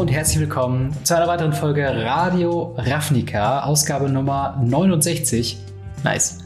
[0.00, 5.58] und herzlich willkommen zu einer weiteren Folge Radio Ravnica, Ausgabe Nummer 69.
[6.04, 6.38] Nice.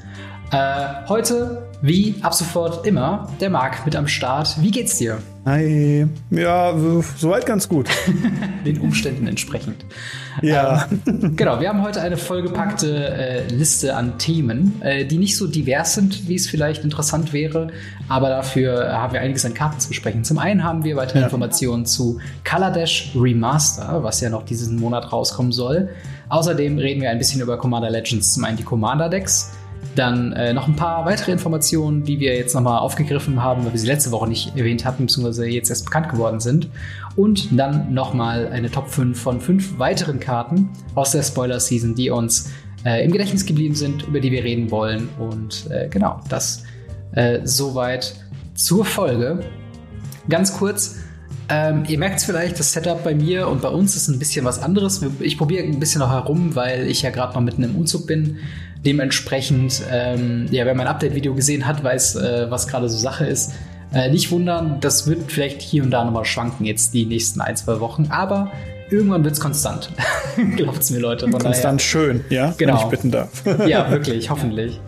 [0.51, 4.61] Äh, heute, wie ab sofort immer, der Marc mit am Start.
[4.61, 5.23] Wie geht's dir?
[5.47, 6.07] Hi.
[6.31, 6.75] Ja,
[7.19, 7.89] soweit ganz gut.
[8.65, 9.85] Den Umständen entsprechend.
[10.41, 10.89] Ja.
[11.07, 15.47] Ähm, genau, wir haben heute eine vollgepackte äh, Liste an Themen, äh, die nicht so
[15.47, 17.69] divers sind, wie es vielleicht interessant wäre,
[18.09, 20.25] aber dafür haben wir einiges an Karten zu besprechen.
[20.25, 21.25] Zum einen haben wir weitere ja.
[21.27, 25.91] Informationen zu Color Dash Remaster, was ja noch diesen Monat rauskommen soll.
[26.31, 29.53] Außerdem reden wir ein bisschen über Commander Legends, zum einen die Commander Decks
[29.95, 33.79] dann äh, noch ein paar weitere Informationen, die wir jetzt nochmal aufgegriffen haben, weil wir
[33.81, 36.69] sie letzte Woche nicht erwähnt hatten, beziehungsweise jetzt erst bekannt geworden sind.
[37.17, 42.51] Und dann nochmal eine Top 5 von fünf weiteren Karten aus der Spoiler-Season, die uns
[42.85, 45.09] äh, im Gedächtnis geblieben sind, über die wir reden wollen.
[45.19, 46.65] Und äh, genau, das
[47.13, 48.15] äh, soweit
[48.55, 49.41] zur Folge.
[50.29, 50.97] Ganz kurz,
[51.49, 54.45] ähm, ihr merkt es vielleicht, das Setup bei mir und bei uns ist ein bisschen
[54.45, 55.05] was anderes.
[55.21, 58.39] Ich probiere ein bisschen noch herum, weil ich ja gerade noch mitten im Umzug bin.
[58.85, 63.53] Dementsprechend, ähm, ja, wer mein Update-Video gesehen hat, weiß, äh, was gerade so Sache ist.
[63.93, 67.57] Äh, nicht wundern, das wird vielleicht hier und da nochmal schwanken jetzt die nächsten ein,
[67.57, 68.51] zwei Wochen, aber
[68.91, 69.91] irgendwann wird es konstant.
[70.57, 71.31] Glaubt's mir, Leute.
[71.31, 71.79] Konstant daher.
[71.79, 72.55] schön, ja?
[72.59, 72.75] Genau.
[72.75, 73.31] Wenn ich bitten darf.
[73.67, 74.81] ja, wirklich, hoffentlich.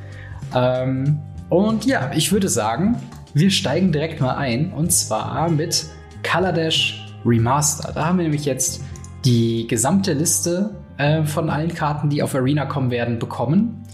[0.55, 3.01] Ähm, und ja, ich würde sagen,
[3.35, 5.87] wir steigen direkt mal ein und zwar mit
[6.23, 7.93] Color Dash Remaster.
[7.93, 8.83] Da haben wir nämlich jetzt
[9.25, 13.85] die gesamte Liste äh, von allen Karten, die auf Arena kommen werden, bekommen.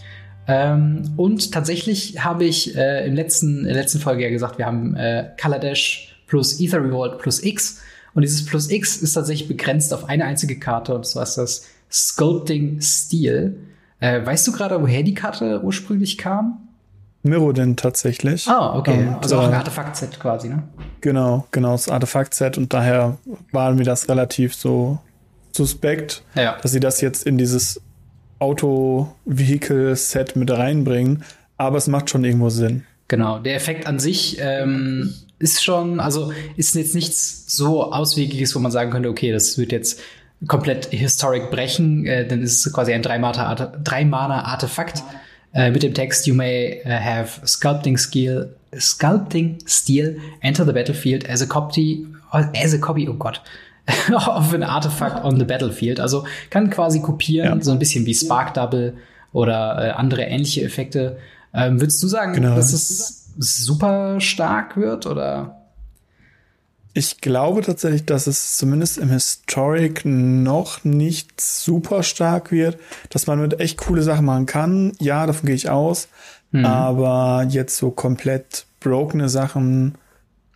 [0.48, 4.66] Ähm, und tatsächlich habe ich äh, im letzten, in der letzten Folge ja gesagt, wir
[4.66, 7.80] haben äh, Color Dash plus Ether Revolt plus X.
[8.14, 11.66] Und dieses plus X ist tatsächlich begrenzt auf eine einzige Karte, und zwar ist das
[11.90, 13.56] Sculpting Steel.
[14.00, 16.68] Äh, weißt du gerade, woher die Karte ursprünglich kam?
[17.22, 18.48] Mirrodin tatsächlich.
[18.48, 19.06] Ah, okay.
[19.06, 20.64] Und, also auch ein äh, Artefakt-Set quasi, ne?
[21.00, 22.58] Genau, genau, das Artefakt-Set.
[22.58, 23.18] Und daher
[23.52, 24.98] war mir das relativ so
[25.52, 26.56] suspekt, ja.
[26.60, 27.80] dass sie das jetzt in dieses
[28.42, 31.24] Auto-Vehicle-Set mit reinbringen.
[31.56, 32.84] Aber es macht schon irgendwo Sinn.
[33.08, 38.58] Genau, der Effekt an sich ähm, ist schon, also ist jetzt nichts so Auswegliches, wo
[38.58, 40.00] man sagen könnte, okay, das wird jetzt
[40.48, 45.02] komplett Historic brechen, äh, dann ist es quasi ein Drei-Mana-Artefakt
[45.54, 51.28] äh, mit dem Text You may uh, have Sculpting Skill, Sculpting Steel enter the battlefield
[51.28, 53.42] as a copy, as a copy, oh Gott,
[54.14, 56.00] of an artifact on the battlefield.
[56.00, 57.64] Also kann quasi kopieren, ja.
[57.64, 58.94] so ein bisschen wie Spark Double
[59.32, 61.18] oder äh, andere ähnliche Effekte.
[61.54, 62.54] Ähm, würdest du sagen, genau.
[62.54, 65.58] dass es super stark wird oder?
[66.94, 72.78] Ich glaube tatsächlich, dass es zumindest im Historic noch nicht super stark wird,
[73.08, 74.92] dass man mit echt coole Sachen machen kann.
[75.00, 76.08] Ja, davon gehe ich aus.
[76.50, 76.66] Mhm.
[76.66, 79.94] Aber jetzt so komplett brokene Sachen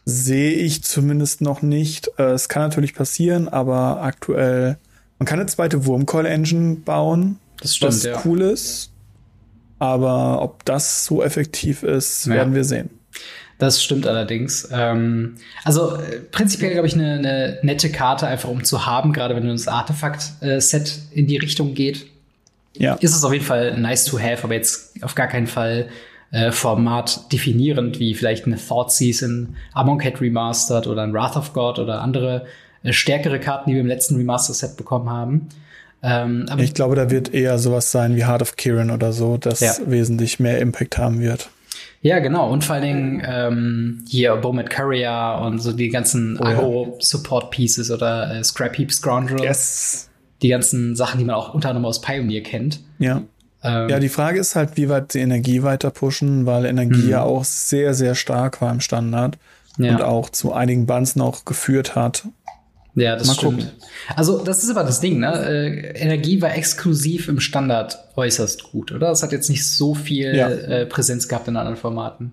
[0.06, 2.10] sehe ich zumindest noch nicht.
[2.16, 4.78] Äh, es kann natürlich passieren, aber aktuell,
[5.18, 8.22] man kann eine zweite Wurmcoil-Engine bauen, das stimmt, was ja.
[8.24, 8.90] cool ist.
[9.78, 12.34] Aber ob das so effektiv ist, ja.
[12.34, 12.88] werden wir sehen.
[13.58, 14.68] Das stimmt allerdings.
[14.70, 19.34] Ähm, also äh, prinzipiell, glaube ich, eine, eine nette Karte einfach um zu haben, gerade
[19.34, 22.06] wenn das Artefakt-Set in die Richtung geht.
[22.74, 22.94] Ja.
[22.96, 25.88] Ist es auf jeden Fall nice to have, aber jetzt auf gar keinen Fall
[26.30, 31.78] äh, Format definierend, wie vielleicht eine Thought Season, Amonkhet Remastered oder ein Wrath of God
[31.78, 32.46] oder andere
[32.82, 35.48] äh, stärkere Karten, die wir im letzten Remaster-Set bekommen haben.
[36.02, 39.60] Ähm, ich glaube, da wird eher sowas sein wie Heart of Kiran oder so, das
[39.60, 39.74] ja.
[39.86, 41.48] wesentlich mehr Impact haben wird.
[42.02, 42.50] Ja, genau.
[42.50, 48.36] Und vor allen Dingen ähm, hier Bowmat Courier und so die ganzen oh, Agro-Support-Pieces oder
[48.36, 49.42] äh, Scrap Heap Scoundrel.
[49.42, 50.08] Yes.
[50.42, 52.80] Die ganzen Sachen, die man auch unter anderem aus Pioneer kennt.
[52.98, 53.22] Ja.
[53.66, 57.20] Ähm, ja, die Frage ist halt, wie weit die Energie weiter pushen, weil Energie ja
[57.20, 57.30] mhm.
[57.30, 59.38] auch sehr, sehr stark war im Standard
[59.78, 59.92] ja.
[59.92, 62.26] und auch zu einigen Bands noch geführt hat.
[62.94, 63.58] Ja, das Mal stimmt.
[63.58, 63.70] Gucken.
[64.14, 65.44] Also, das ist aber das Ding, ne?
[65.46, 69.08] Äh, Energie war exklusiv im Standard äußerst gut, oder?
[69.08, 70.48] Das hat jetzt nicht so viel ja.
[70.48, 72.32] äh, Präsenz gehabt in anderen Formaten.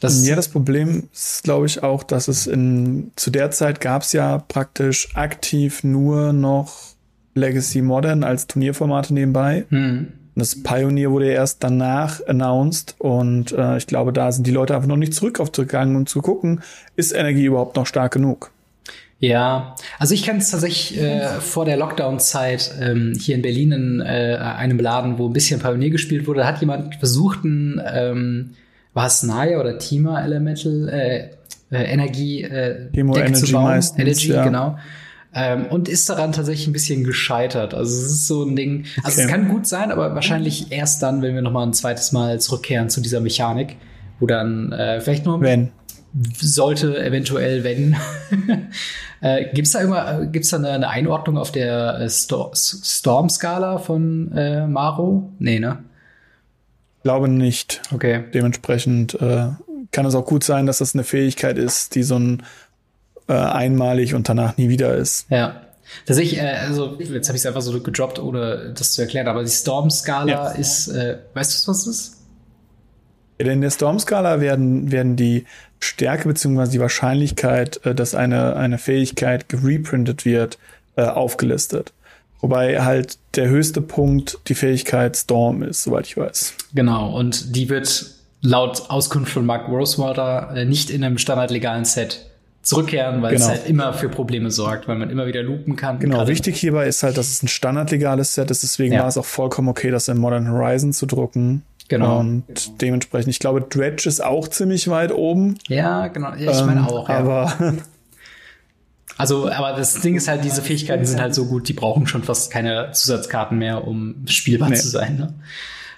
[0.00, 4.00] Das ja, das Problem ist, glaube ich, auch, dass es in zu der Zeit gab
[4.00, 6.94] es ja praktisch aktiv nur noch
[7.34, 9.66] Legacy Modern als Turnierformate nebenbei.
[9.68, 10.12] Hm.
[10.36, 14.88] Das Pioneer wurde erst danach announced und äh, ich glaube, da sind die Leute einfach
[14.88, 16.60] noch nicht zurück aufgegangen, um zu gucken,
[16.96, 18.50] ist Energie überhaupt noch stark genug?
[19.18, 24.00] Ja, also ich kann es tatsächlich äh, vor der Lockdown-Zeit ähm, hier in Berlin in
[24.00, 28.50] äh, einem Laden, wo ein bisschen Pioneer gespielt wurde, hat jemand versucht, ein, ähm,
[28.94, 31.28] war es Naya oder Tima Elemental äh,
[31.70, 33.64] äh, Energie äh, Deck zu bauen?
[33.64, 34.42] Meistens, Energy, ja.
[34.42, 34.78] genau.
[35.32, 37.72] Ähm, und ist daran tatsächlich ein bisschen gescheitert.
[37.72, 38.86] Also es ist so ein Ding.
[39.04, 39.26] Also okay.
[39.26, 42.40] es kann gut sein, aber wahrscheinlich erst dann, wenn wir noch mal ein zweites Mal
[42.40, 43.76] zurückkehren zu dieser Mechanik,
[44.18, 45.70] wo dann äh, vielleicht nur wenn
[46.40, 47.96] sollte eventuell, wenn.
[49.20, 53.78] äh, Gibt es da immer, gibt's da eine, eine Einordnung auf der äh, Sto Storm-Skala
[53.78, 55.32] von äh, Maro?
[55.38, 55.84] Nee, ne?
[57.02, 57.80] Glaube nicht.
[57.94, 58.24] Okay.
[58.34, 59.48] Dementsprechend äh,
[59.92, 62.42] kann es auch gut sein, dass das eine Fähigkeit ist, die so ein
[63.30, 65.26] äh, einmalig und danach nie wieder ist.
[65.30, 65.60] Ja.
[66.06, 69.42] Tatsächlich, äh, also jetzt habe ich es einfach so gedroppt, ohne das zu erklären, aber
[69.42, 70.48] die Storm-Skala ja.
[70.50, 72.16] ist, äh, weißt du, was das ist?
[73.38, 75.46] In der Storm-Skala werden, werden die
[75.78, 76.70] Stärke bzw.
[76.72, 80.58] die Wahrscheinlichkeit, äh, dass eine, eine Fähigkeit gereprintet wird,
[80.96, 81.92] äh, aufgelistet.
[82.40, 86.54] Wobei halt der höchste Punkt die Fähigkeit Storm ist, soweit ich weiß.
[86.74, 88.06] Genau, und die wird
[88.40, 92.29] laut Auskunft von Mark Rosewater äh, nicht in einem standardlegalen Set
[92.62, 93.46] zurückkehren, weil genau.
[93.46, 95.98] es halt immer für Probleme sorgt, weil man immer wieder loopen kann.
[95.98, 99.00] Genau, wichtig hierbei ist halt, dass es ein standardlegales Set ist, deswegen ja.
[99.00, 101.62] war es auch vollkommen okay, das in Modern Horizon zu drucken.
[101.88, 102.20] Genau.
[102.20, 102.76] Und genau.
[102.80, 105.58] dementsprechend, ich glaube, Dredge ist auch ziemlich weit oben.
[105.66, 106.34] Ja, genau.
[106.34, 107.08] Ja, ich meine ähm, auch.
[107.08, 107.18] Ja.
[107.18, 107.52] Aber
[109.16, 112.22] also, aber das Ding ist halt, diese Fähigkeiten sind halt so gut, die brauchen schon
[112.22, 114.76] fast keine Zusatzkarten mehr, um spielbar nee.
[114.76, 115.16] zu sein.
[115.16, 115.34] Ne?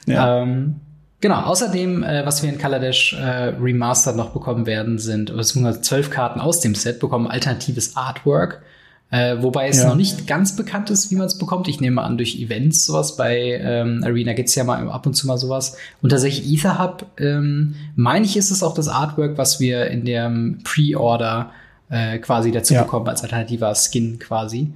[0.07, 0.43] Ja.
[0.43, 0.81] Ähm,
[1.23, 1.41] genau.
[1.41, 6.39] Außerdem, äh, was wir in Kaladesh äh, Remastered noch bekommen werden, sind beziehungsweise zwölf Karten
[6.39, 8.63] aus dem Set bekommen alternatives Artwork.
[9.11, 9.89] Äh, wobei es ja.
[9.89, 11.69] noch nicht ganz bekannt ist, wie man es bekommt.
[11.69, 13.17] Ich nehme an, durch Events sowas.
[13.17, 15.77] Bei ähm, Arena gibt's ja mal ab und zu mal sowas.
[16.01, 20.07] Und tatsächlich Ether Hub, ähm, meine ich, ist es auch das Artwork, was wir in
[20.07, 21.51] dem Pre-Order
[21.91, 22.85] äh, quasi dazu ja.
[22.85, 24.73] bekommen, als alternativer Skin quasi.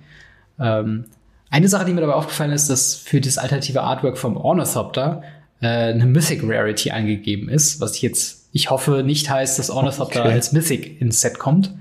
[0.61, 1.07] Ähm,
[1.49, 5.23] eine Sache, die mir dabei aufgefallen ist, dass für das alternative Artwork vom Ornithopter
[5.61, 10.21] äh, eine Mythic Rarity angegeben ist, was ich jetzt, ich hoffe, nicht heißt, dass Ornithopter
[10.21, 10.33] okay.
[10.33, 11.75] als Mythic ins Set kommt.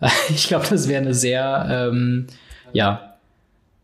[0.28, 2.26] Ich glaube, das wäre eine sehr, ähm,
[2.74, 3.14] ja,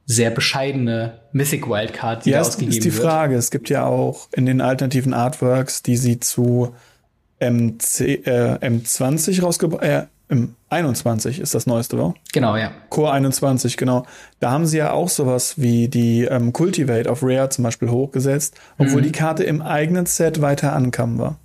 [0.05, 2.85] sehr bescheidene Mythic Wildcard, die ja, ausgegeben wird.
[2.85, 3.37] ist die Frage.
[3.37, 6.75] Es gibt ja auch in den alternativen Artworks, die sie zu
[7.39, 12.15] MC, äh, M20 rausgebracht, äh, im 21 ist das neueste, wa?
[12.33, 12.71] Genau, ja.
[12.89, 14.07] Core 21, genau.
[14.39, 18.57] Da haben sie ja auch sowas wie die ähm, Cultivate auf Rare zum Beispiel hochgesetzt,
[18.79, 19.07] obwohl mhm.
[19.07, 21.37] die Karte im eigenen Set weiter ankam war.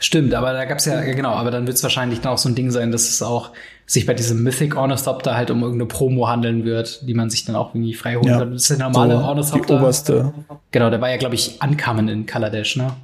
[0.00, 2.56] Stimmt, aber da gab's ja, genau, aber dann wird es wahrscheinlich dann auch so ein
[2.56, 3.52] Ding sein, dass es auch
[3.86, 7.54] sich bei diesem Mythic Ornithopter halt um irgendeine Promo handeln wird, die man sich dann
[7.54, 8.38] auch irgendwie frei holen ja.
[8.40, 8.50] kann.
[8.50, 9.76] Das ist der normale so, Ornithopter.
[9.76, 10.34] Die oberste.
[10.72, 12.94] Genau, der war ja, glaube ich, Ankamen in Kaladesh, ne?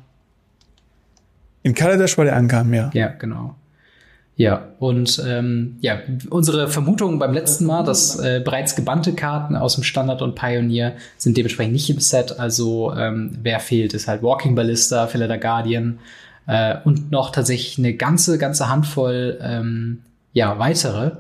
[1.63, 2.91] In Kaladesh war der Ankamen, ja.
[2.95, 3.55] Ja, genau.
[4.39, 5.99] Ja, und ähm, ja,
[6.31, 10.93] unsere Vermutung beim letzten Mal, dass äh, bereits gebannte Karten aus dem Standard und Pioneer
[11.17, 12.39] sind dementsprechend nicht im Set.
[12.39, 15.99] Also ähm, wer fehlt, ist halt Walking Ballista, Felder Guardian
[16.47, 20.03] äh, und noch tatsächlich eine ganze, ganze Handvoll ähm,
[20.33, 21.17] ja, weitere.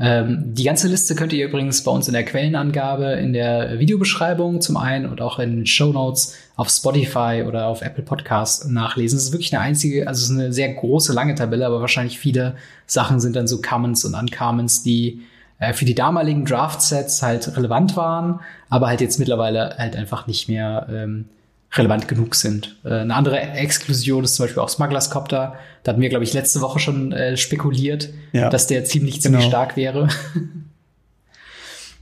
[0.00, 4.60] Ähm, die ganze Liste könnt ihr übrigens bei uns in der Quellenangabe, in der Videobeschreibung
[4.60, 9.16] zum einen und auch in den Show Notes auf Spotify oder auf Apple Podcasts nachlesen.
[9.16, 12.18] Es ist wirklich eine einzige, also es ist eine sehr große, lange Tabelle, aber wahrscheinlich
[12.18, 15.22] viele Sachen sind dann so Commons und Uncommons, die
[15.60, 18.40] äh, für die damaligen Draft-Sets halt relevant waren,
[18.70, 21.26] aber halt jetzt mittlerweile halt einfach nicht mehr ähm,
[21.74, 22.76] relevant genug sind.
[22.84, 25.54] Äh, eine andere Exklusion ist zum Beispiel auch Smugglers Copter.
[25.84, 28.50] Da hatten wir, glaube ich, letzte Woche schon äh, spekuliert, ja.
[28.50, 29.50] dass der ziemlich, ziemlich genau.
[29.50, 30.08] stark wäre.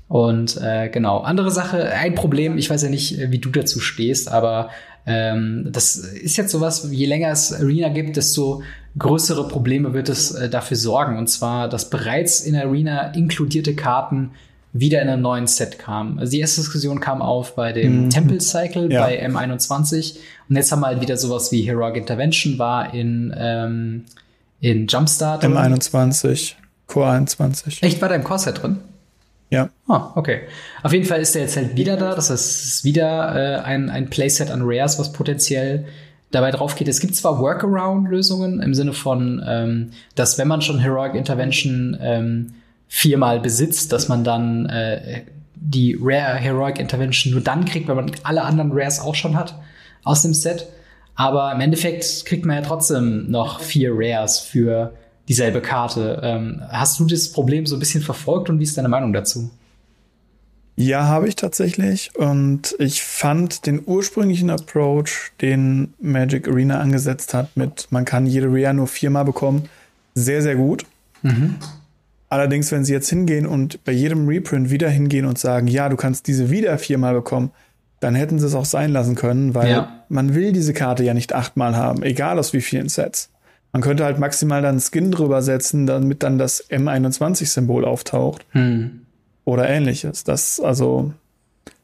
[0.08, 4.30] Und äh, genau, andere Sache, ein Problem, ich weiß ja nicht, wie du dazu stehst,
[4.30, 4.70] aber
[5.04, 8.62] ähm, das ist jetzt sowas, je länger es Arena gibt, desto
[8.98, 11.18] größere Probleme wird es äh, dafür sorgen.
[11.18, 14.30] Und zwar, dass bereits in Arena inkludierte Karten
[14.72, 16.18] wieder in einem neuen Set kam.
[16.18, 18.10] Also die erste Diskussion kam auf bei dem mhm.
[18.10, 19.02] Temple Cycle ja.
[19.02, 20.16] bei M21
[20.48, 24.04] und jetzt haben wir halt wieder sowas wie Heroic Intervention war in, ähm,
[24.60, 25.44] in Jumpstart.
[25.44, 26.54] M21,
[26.86, 27.82] Core 21.
[27.82, 28.78] Echt, war da im Core-Set drin?
[29.50, 29.70] Ja.
[29.86, 30.40] Ah, okay.
[30.82, 32.14] Auf jeden Fall ist der jetzt halt wieder da.
[32.14, 35.86] Das ist wieder äh, ein, ein Playset an Rares, was potenziell
[36.30, 36.88] dabei drauf geht.
[36.88, 42.54] Es gibt zwar Workaround-Lösungen im Sinne von, ähm, dass wenn man schon Heroic Intervention ähm,
[42.88, 45.22] viermal besitzt, dass man dann äh,
[45.54, 49.54] die Rare Heroic Intervention nur dann kriegt, wenn man alle anderen Rares auch schon hat
[50.04, 50.66] aus dem Set.
[51.14, 54.92] Aber im Endeffekt kriegt man ja trotzdem noch vier Rares für
[55.28, 56.20] dieselbe Karte.
[56.22, 59.50] Ähm, hast du das Problem so ein bisschen verfolgt und wie ist deine Meinung dazu?
[60.76, 62.14] Ja, habe ich tatsächlich.
[62.16, 68.48] Und ich fand den ursprünglichen Approach, den Magic Arena angesetzt hat, mit man kann jede
[68.48, 69.68] Rare nur viermal bekommen,
[70.14, 70.84] sehr, sehr gut.
[71.22, 71.56] Mhm.
[72.28, 75.96] Allerdings, wenn sie jetzt hingehen und bei jedem Reprint wieder hingehen und sagen, ja, du
[75.96, 77.52] kannst diese wieder viermal bekommen,
[78.00, 80.04] dann hätten sie es auch sein lassen können, weil ja.
[80.08, 83.30] man will diese Karte ja nicht achtmal haben, egal aus wie vielen Sets.
[83.72, 88.46] Man könnte halt maximal dann Skin drüber setzen, damit dann das M21-Symbol auftaucht.
[88.52, 89.02] Hm.
[89.44, 90.24] Oder ähnliches.
[90.24, 91.12] Das, also,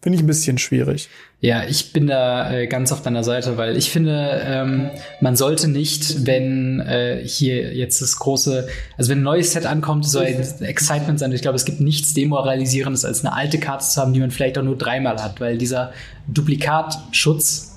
[0.01, 1.09] finde ich ein bisschen schwierig.
[1.41, 5.69] Ja, ich bin da äh, ganz auf deiner Seite, weil ich finde, ähm, man sollte
[5.69, 10.41] nicht, wenn äh, hier jetzt das große, also wenn ein neues Set ankommt, so ein
[10.61, 11.33] Excitement sein.
[11.33, 14.59] Ich glaube, es gibt nichts Demoralisierendes, als eine alte Karte zu haben, die man vielleicht
[14.59, 15.93] auch nur dreimal hat, weil dieser
[16.29, 17.72] Duplikatschutz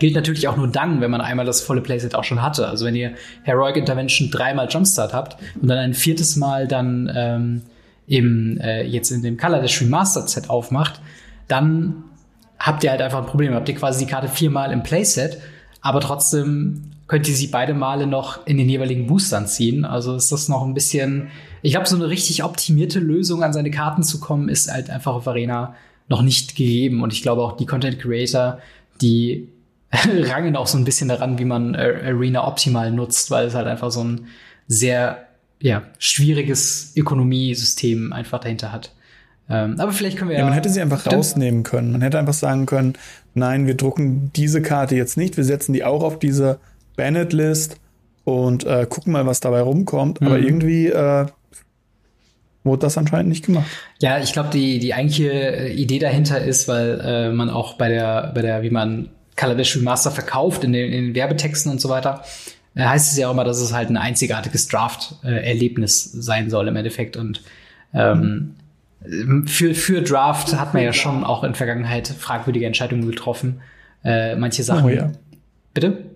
[0.00, 2.66] gilt natürlich auch nur dann, wenn man einmal das volle Playset auch schon hatte.
[2.66, 3.12] Also wenn ihr
[3.44, 7.62] Heroic Intervention dreimal Jumpstart habt und dann ein viertes Mal dann ähm,
[8.08, 11.00] im, äh, jetzt in dem Color Dash Remastered Set aufmacht,
[11.46, 12.02] dann
[12.58, 13.54] habt ihr halt einfach ein Problem.
[13.54, 15.38] Habt ihr quasi die Karte viermal im Playset,
[15.80, 19.84] aber trotzdem könnt ihr sie beide Male noch in den jeweiligen Boostern ziehen.
[19.84, 21.28] Also ist das noch ein bisschen,
[21.60, 25.14] ich glaube, so eine richtig optimierte Lösung an seine Karten zu kommen, ist halt einfach
[25.14, 25.74] auf Arena
[26.08, 27.02] noch nicht gegeben.
[27.02, 28.60] Und ich glaube auch die Content Creator,
[29.02, 29.48] die
[30.28, 33.90] rangen auch so ein bisschen daran, wie man Arena optimal nutzt, weil es halt einfach
[33.90, 34.28] so ein
[34.68, 35.26] sehr
[35.60, 38.92] ja, schwieriges Ökonomiesystem einfach dahinter hat.
[39.48, 40.42] Ähm, aber vielleicht können wir ja.
[40.42, 41.92] ja man hätte sie einfach rausnehmen können.
[41.92, 42.94] Man hätte einfach sagen können,
[43.34, 46.60] nein, wir drucken diese Karte jetzt nicht, wir setzen die auch auf diese
[46.96, 47.76] Banned-List
[48.24, 50.20] und äh, gucken mal, was dabei rumkommt.
[50.20, 50.26] Mhm.
[50.26, 51.26] Aber irgendwie äh,
[52.62, 53.66] wurde das anscheinend nicht gemacht.
[54.00, 57.88] Ja, ich glaube, die, die eigentliche äh, Idee dahinter ist, weil äh, man auch bei
[57.88, 61.88] der, bei der, wie man Kaladesh Master verkauft in den, in den Werbetexten und so
[61.88, 62.22] weiter,
[62.74, 66.76] äh, heißt es ja auch immer, dass es halt ein einzigartiges Draft-Erlebnis sein soll im
[66.76, 67.16] Endeffekt.
[67.16, 67.42] Und
[67.94, 68.56] ähm,
[69.46, 73.62] für, für Draft hat man ja schon auch in Vergangenheit fragwürdige Entscheidungen getroffen.
[74.04, 74.84] Äh, manche Sachen.
[74.84, 75.10] Oh ja.
[75.72, 76.09] Bitte?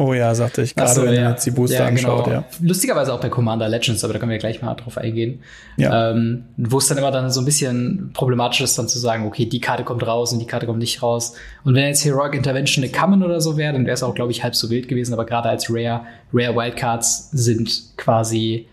[0.00, 1.20] Oh ja, sagte ich, gerade so, wenn ja.
[1.24, 2.20] man jetzt die Booster ja, genau.
[2.20, 2.44] anschaut, ja.
[2.62, 5.42] Lustigerweise auch bei Commander Legends, aber da können wir gleich mal drauf eingehen.
[5.76, 6.12] Ja.
[6.12, 9.44] Ähm, wo es dann immer dann so ein bisschen problematisch ist, dann zu sagen, okay,
[9.44, 11.34] die Karte kommt raus und die Karte kommt nicht raus.
[11.64, 14.30] Und wenn jetzt Heroic Intervention eine Common oder so wäre, dann wäre es auch, glaube
[14.30, 15.12] ich, halb so wild gewesen.
[15.12, 16.00] Aber gerade als Rare,
[16.32, 18.68] Rare Wildcards sind quasi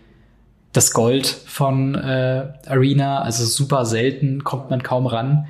[0.72, 3.20] das Gold von äh, Arena.
[3.20, 5.46] Also super selten, kommt man kaum ran.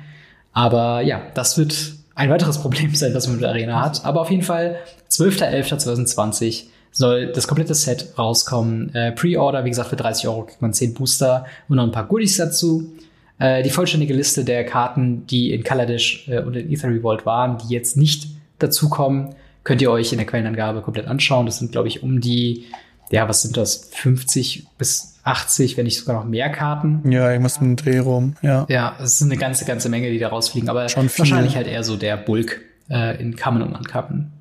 [0.51, 4.03] Aber ja, das wird ein weiteres Problem sein, das man mit der Arena hat.
[4.03, 4.75] Aber auf jeden Fall
[5.09, 8.93] 12.11.2020 soll das komplette Set rauskommen.
[8.93, 12.07] Äh, Pre-Order, wie gesagt, für 30 Euro kriegt man 10 Booster und noch ein paar
[12.07, 12.91] Goodies dazu.
[13.39, 17.57] Äh, die vollständige Liste der Karten, die in Kaladesh äh, und in Ether Revolt waren,
[17.57, 18.27] die jetzt nicht
[18.59, 21.45] dazukommen, könnt ihr euch in der Quellenangabe komplett anschauen.
[21.45, 22.65] Das sind, glaube ich, um die,
[23.11, 27.09] ja, was sind das, 50 bis 80, wenn nicht sogar noch mehr Karten.
[27.09, 28.65] Ja, irgendwas mit dem Dreh rum, ja.
[28.69, 31.83] Ja, es ist eine ganze, ganze Menge, die da rausfliegen, aber Schon wahrscheinlich halt eher
[31.83, 34.31] so der Bulk äh, in Kammern und Ankappen.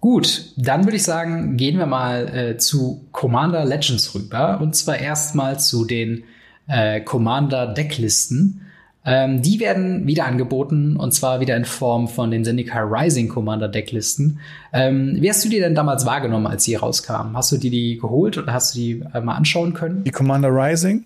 [0.00, 4.98] Gut, dann würde ich sagen, gehen wir mal äh, zu Commander Legends rüber und zwar
[4.98, 6.24] erstmal zu den
[6.68, 8.65] äh, Commander Decklisten.
[9.06, 13.68] Ähm, die werden wieder angeboten und zwar wieder in Form von den Zendikar Rising Commander
[13.68, 14.40] Decklisten.
[14.72, 17.36] Ähm, wie hast du die denn damals wahrgenommen, als sie rauskamen?
[17.36, 20.02] Hast du die, die geholt oder hast du die äh, mal anschauen können?
[20.02, 21.04] Die Commander Rising?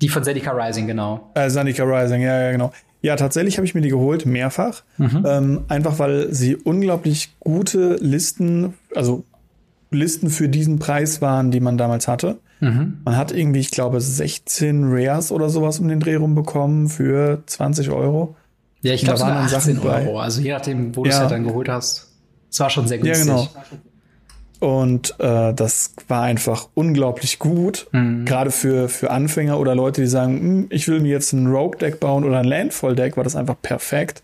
[0.00, 1.30] Die von Zendikar Rising, genau.
[1.34, 2.72] Äh, Zendikar Rising, ja, ja, genau.
[3.02, 4.82] Ja, tatsächlich habe ich mir die geholt, mehrfach.
[4.96, 5.24] Mhm.
[5.26, 9.24] Ähm, einfach weil sie unglaublich gute Listen, also
[9.90, 12.38] Listen für diesen Preis waren, die man damals hatte.
[12.60, 12.98] Mhm.
[13.04, 17.42] Man hat irgendwie, ich glaube, 16 Rares oder sowas um den Dreh rum bekommen für
[17.46, 18.36] 20 Euro.
[18.80, 19.88] Ja, ich glaube, da waren 18 Euro.
[19.88, 20.22] Bei.
[20.22, 21.10] Also je nachdem, wo ja.
[21.10, 22.08] du es halt dann geholt hast.
[22.50, 23.26] Es war schon sehr günstig.
[23.26, 23.48] Ja, genau.
[24.58, 28.24] Und äh, das war einfach unglaublich gut, mhm.
[28.24, 32.00] gerade für, für Anfänger oder Leute, die sagen, hm, ich will mir jetzt ein Rogue-Deck
[32.00, 34.22] bauen oder ein Landfall-Deck, war das einfach perfekt.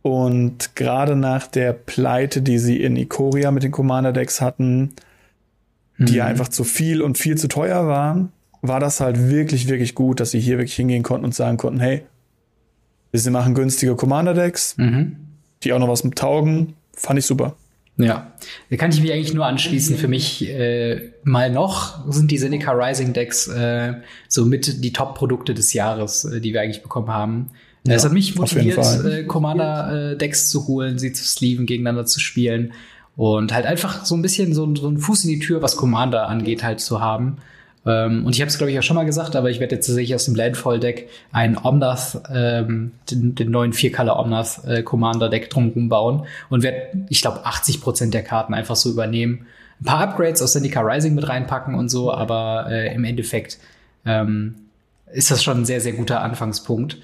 [0.00, 4.94] Und gerade nach der Pleite, die sie in Ikoria mit den Commander-Decks hatten,
[5.98, 6.22] die mhm.
[6.22, 10.30] einfach zu viel und viel zu teuer waren, war das halt wirklich, wirklich gut, dass
[10.30, 12.02] sie hier wirklich hingehen konnten und sagen konnten, hey,
[13.12, 15.16] wir machen günstige Commander-Decks, mhm.
[15.62, 16.74] die auch noch was mit taugen.
[16.94, 17.56] Fand ich super.
[17.96, 18.32] Ja,
[18.70, 19.96] da kann ich mich eigentlich nur anschließen.
[19.96, 23.94] Für mich äh, mal noch sind die Seneca Rising Decks äh,
[24.28, 27.50] so mit die Top-Produkte des Jahres, äh, die wir eigentlich bekommen haben.
[27.84, 32.20] Ja, es hat mich motiviert, äh, Commander-Decks äh, zu holen, sie zu sleeven, gegeneinander zu
[32.20, 32.72] spielen.
[33.18, 36.28] Und halt einfach so ein bisschen so, so einen Fuß in die Tür, was Commander
[36.28, 37.38] angeht, halt zu haben.
[37.84, 39.88] Ähm, und ich habe es, glaube ich, auch schon mal gesagt, aber ich werde jetzt
[39.88, 45.88] tatsächlich aus dem Landfall-Deck ein Omnath, ähm, den, den neuen Vier-Color Omnath äh, Commander-Deck drumherum
[45.88, 49.46] bauen und werde, ich glaube, 80 Prozent der Karten einfach so übernehmen.
[49.80, 53.58] Ein paar Upgrades aus Syndicate Rising mit reinpacken und so, aber äh, im Endeffekt
[54.06, 54.54] ähm,
[55.12, 56.98] ist das schon ein sehr, sehr guter Anfangspunkt.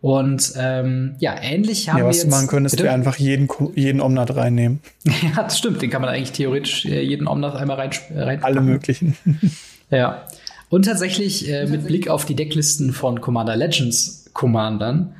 [0.00, 2.26] Und ähm, ja, ähnlich haben ja, was wir jetzt.
[2.26, 4.80] Was du machen könntest, wäre einfach jeden, jeden Omnath reinnehmen.
[5.04, 5.82] ja, das stimmt.
[5.82, 9.16] Den kann man eigentlich theoretisch äh, jeden Omnath einmal rein, rein Alle möglichen.
[9.90, 10.26] ja.
[10.68, 15.14] Und tatsächlich äh, mit Blick auf die Decklisten von Commander Legends Commandern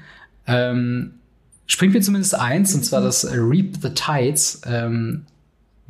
[0.46, 1.14] ähm,
[1.66, 5.24] springt mir zumindest eins, und zwar das Reap the Tides ähm,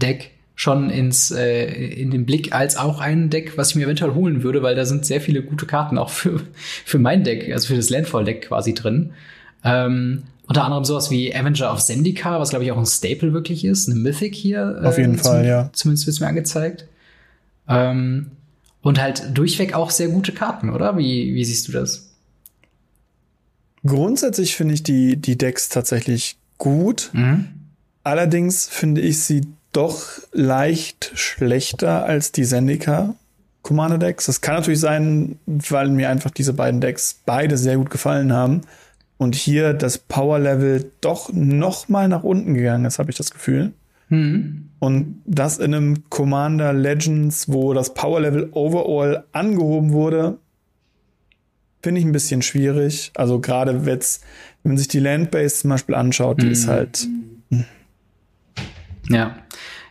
[0.00, 4.14] Deck schon ins äh, in den Blick als auch ein Deck, was ich mir eventuell
[4.14, 6.40] holen würde, weil da sind sehr viele gute Karten auch für
[6.84, 9.12] für mein Deck, also für das Landfall Deck quasi drin.
[9.62, 13.64] Ähm, unter anderem sowas wie Avenger of Zendikar, was glaube ich auch ein Staple wirklich
[13.64, 14.80] ist, eine Mythic hier.
[14.82, 15.70] Auf jeden äh, Fall, ja.
[15.72, 16.86] Zumindest wird's mir angezeigt.
[17.68, 18.30] Ähm,
[18.80, 20.96] und halt durchweg auch sehr gute Karten, oder?
[20.96, 22.14] Wie, wie siehst du das?
[23.84, 27.10] Grundsätzlich finde ich die, die Decks tatsächlich gut.
[27.12, 27.48] Mhm.
[28.04, 29.42] Allerdings finde ich sie
[29.76, 30.02] doch
[30.32, 33.14] leicht schlechter als die Zendika
[33.62, 34.26] Commander Decks.
[34.26, 38.60] Das kann natürlich sein, weil mir einfach diese beiden Decks beide sehr gut gefallen haben
[39.18, 43.32] und hier das Power Level doch noch mal nach unten gegangen ist, habe ich das
[43.32, 43.72] Gefühl.
[44.08, 44.70] Mhm.
[44.78, 50.38] Und das in einem Commander Legends, wo das Power Level overall angehoben wurde,
[51.82, 53.10] finde ich ein bisschen schwierig.
[53.16, 54.00] Also gerade wenn
[54.62, 56.52] man sich die Landbase zum Beispiel anschaut, die mhm.
[56.52, 57.08] ist halt.
[59.08, 59.36] Ja.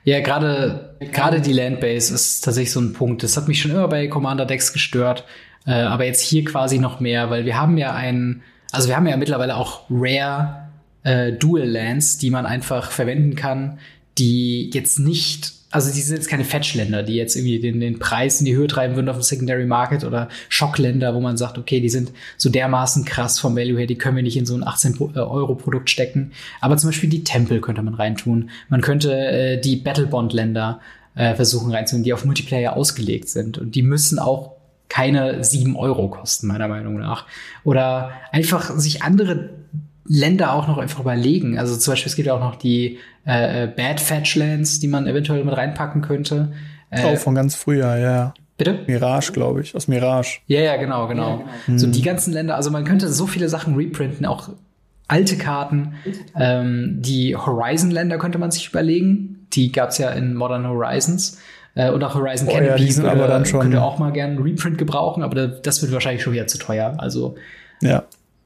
[0.03, 3.23] Ja, gerade gerade die Landbase ist tatsächlich so ein Punkt.
[3.23, 5.25] Das hat mich schon immer bei Commander Decks gestört,
[5.65, 9.07] äh, aber jetzt hier quasi noch mehr, weil wir haben ja einen also wir haben
[9.07, 10.67] ja mittlerweile auch Rare
[11.03, 13.79] äh, Dual Lands, die man einfach verwenden kann,
[14.17, 18.39] die jetzt nicht, also die sind jetzt keine Fetch-Länder, die jetzt irgendwie den, den Preis
[18.39, 21.81] in die Höhe treiben würden auf dem Secondary Market oder Schockländer, wo man sagt, okay,
[21.81, 24.63] die sind so dermaßen krass vom Value her, die können wir nicht in so ein
[24.63, 26.31] 18-Euro-Produkt stecken.
[26.61, 28.51] Aber zum Beispiel die Tempel könnte man reintun.
[28.69, 30.79] Man könnte äh, die Battlebond-Länder
[31.15, 33.57] äh, versuchen reinzunehmen, die auf Multiplayer ausgelegt sind.
[33.57, 34.53] Und die müssen auch
[34.87, 37.25] keine sieben Euro kosten, meiner Meinung nach.
[37.65, 39.49] Oder einfach sich andere
[40.07, 41.59] Länder auch noch einfach überlegen.
[41.59, 45.07] Also zum Beispiel, es gibt ja auch noch die äh, äh Bad Fetchlands, die man
[45.07, 46.51] eventuell mit reinpacken könnte.
[46.89, 48.33] Äh, auch von ganz früher, ja.
[48.57, 48.79] Bitte?
[48.87, 50.39] Mirage, glaube ich, aus Mirage.
[50.47, 51.39] Ja, ja, genau, genau.
[51.39, 51.77] Ja, genau.
[51.77, 54.49] So die ganzen Länder, also man könnte so viele Sachen reprinten, auch
[55.07, 55.95] alte Karten.
[56.37, 59.47] Ähm, die Horizon-Länder könnte man sich überlegen.
[59.53, 61.37] Die gab es ja in Modern Horizons.
[61.75, 64.35] Äh, und auch Horizon oh, Canopy ja, würde, aber dann schon könnte auch mal gerne
[64.35, 66.95] einen Reprint gebrauchen, aber das wird wahrscheinlich schon wieder zu teuer.
[66.97, 67.35] Also
[67.81, 68.03] ja.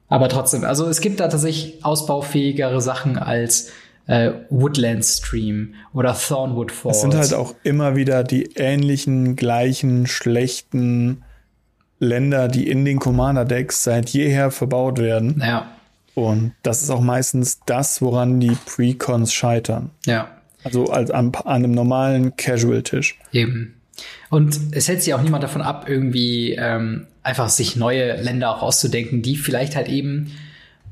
[0.08, 3.72] Aber trotzdem, also es gibt da tatsächlich ausbaufähigere Sachen als
[4.10, 6.98] äh, Woodland Stream oder Thornwood Falls.
[6.98, 11.24] Es sind halt auch immer wieder die ähnlichen, gleichen, schlechten
[12.00, 15.42] Länder, die in den Commander-Decks seit jeher verbaut werden.
[15.46, 15.72] Ja.
[16.16, 19.92] Und das ist auch meistens das, woran die Precons scheitern.
[20.06, 20.30] Ja.
[20.64, 23.20] Also als an, an einem normalen Casual-Tisch.
[23.32, 23.76] Eben.
[24.32, 28.64] Und es hält sich auch niemand davon ab, irgendwie ähm, einfach sich neue Länder auch
[28.64, 30.32] auszudenken, die vielleicht halt eben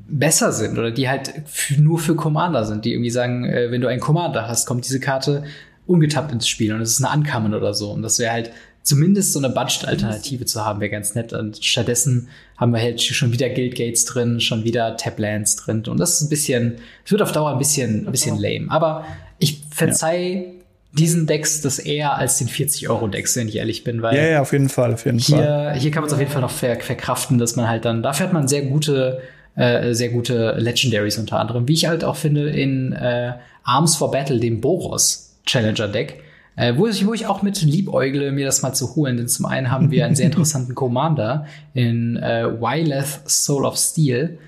[0.08, 1.32] besser sind oder die halt
[1.78, 5.00] nur für Commander sind, die irgendwie sagen, äh, wenn du einen Commander hast, kommt diese
[5.00, 5.44] Karte
[5.86, 7.90] ungetappt ins Spiel und es ist eine Uncommon oder so.
[7.90, 8.50] Und das wäre halt
[8.82, 11.32] zumindest so eine Budget-Alternative zu haben, wäre ganz nett.
[11.32, 15.84] Und stattdessen haben wir halt schon wieder Guildgates drin, schon wieder Tablands drin.
[15.86, 18.66] Und das ist ein bisschen, es wird auf Dauer ein bisschen, ein bisschen lame.
[18.70, 19.04] Aber
[19.38, 20.52] ich verzeih ja.
[20.92, 24.16] diesen Decks das eher als den 40-Euro-Decks, wenn ich ehrlich bin, weil.
[24.16, 25.74] Ja, ja, auf jeden Fall, auf jeden hier, Fall.
[25.74, 28.26] Hier kann man es auf jeden Fall noch ver verkraften, dass man halt dann, dafür
[28.26, 29.20] hat man sehr gute,
[29.58, 31.66] äh, sehr gute Legendaries unter anderem.
[31.66, 33.32] Wie ich halt auch finde, in äh,
[33.64, 36.22] Arms for Battle, dem Boros Challenger Deck,
[36.56, 39.16] äh, wo, ich, wo ich auch mit liebäugle, mir das mal zu holen.
[39.16, 44.38] Denn zum einen haben wir einen sehr interessanten Commander in äh, Wyleth Soul of Steel,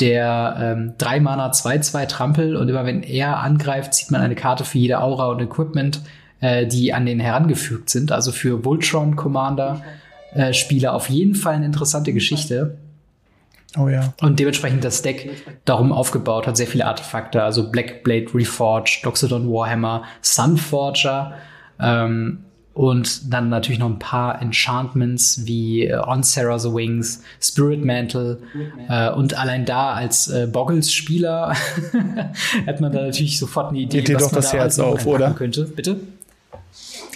[0.00, 4.64] der ähm, 3 Mana 2-2 Trampel und immer wenn er angreift, zieht man eine Karte
[4.64, 6.02] für jede Aura und Equipment,
[6.40, 8.12] äh, die an den herangefügt sind.
[8.12, 9.82] Also für Voltron Commander
[10.34, 12.76] äh, Spieler auf jeden Fall eine interessante Geschichte.
[13.76, 14.14] Oh ja.
[14.22, 15.30] Und dementsprechend das Deck
[15.64, 21.34] darum aufgebaut hat sehr viele Artefakte, also Blackblade Reforged, Doxodon Warhammer, Sunforger,
[21.80, 22.44] ähm,
[22.78, 28.38] und dann natürlich noch ein paar Enchantments wie äh, On Sarah the Wings, Spirit Mantle.
[28.88, 31.54] Äh, und allein da als äh, Boggles-Spieler
[32.68, 35.32] hat man da natürlich sofort eine Idee, Geht dir doch das da Herz auf, oder?
[35.32, 35.64] Könnte.
[35.64, 35.96] Bitte?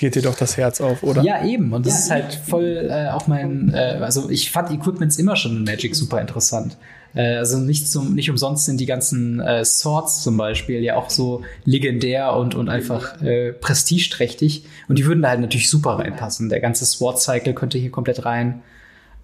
[0.03, 1.23] Geht dir doch das Herz auf, oder?
[1.23, 1.73] Ja, eben.
[1.73, 5.37] Und das ja, ist halt voll äh, auch mein, äh, also ich fand Equipments immer
[5.37, 6.77] schon in Magic super interessant.
[7.15, 11.09] Äh, also nicht, zum, nicht umsonst sind die ganzen äh, Swords zum Beispiel ja auch
[11.09, 14.65] so legendär und, und einfach äh, prestigeträchtig.
[14.89, 16.49] Und die würden da halt natürlich super reinpassen.
[16.49, 18.63] Der ganze Sword-Cycle könnte hier komplett rein.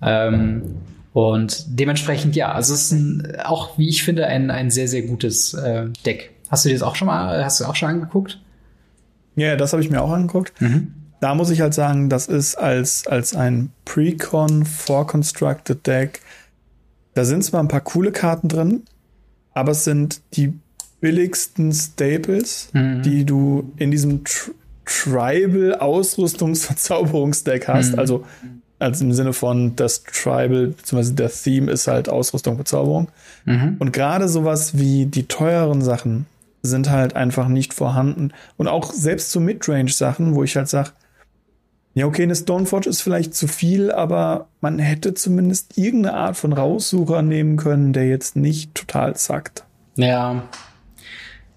[0.01, 0.77] Ähm,
[1.13, 5.03] und dementsprechend, ja, also es ist ein, auch, wie ich finde, ein, ein sehr, sehr
[5.03, 6.31] gutes äh, Deck.
[6.49, 8.39] Hast du dir das auch schon mal, hast du auch schon angeguckt?
[9.39, 10.61] Ja, das habe ich mir auch angeguckt.
[10.61, 10.95] Mhm.
[11.21, 16.21] Da muss ich halt sagen, das ist als, als ein Precon Constructed Deck
[17.19, 18.85] da sind zwar ein paar coole Karten drin,
[19.53, 20.53] aber es sind die
[21.01, 23.03] billigsten Staples, mhm.
[23.03, 24.53] die du in diesem Tri
[24.85, 27.95] Tribal Ausrüstungsverzauberungsdeck hast.
[27.95, 27.99] Mhm.
[27.99, 28.25] Also,
[28.79, 33.09] also im Sinne von das Tribal, beziehungsweise der Theme ist halt Ausrüstung, Verzauberung.
[33.45, 33.77] Mhm.
[33.81, 36.27] Und gerade sowas wie die teuren Sachen,
[36.63, 38.33] sind halt einfach nicht vorhanden.
[38.57, 40.91] Und auch selbst so Midrange-Sachen, wo ich halt sage,
[41.95, 46.53] ja, okay, eine Stoneforge ist vielleicht zu viel, aber man hätte zumindest irgendeine Art von
[46.53, 49.65] Raussucher nehmen können, der jetzt nicht total zackt.
[49.97, 50.45] Ja.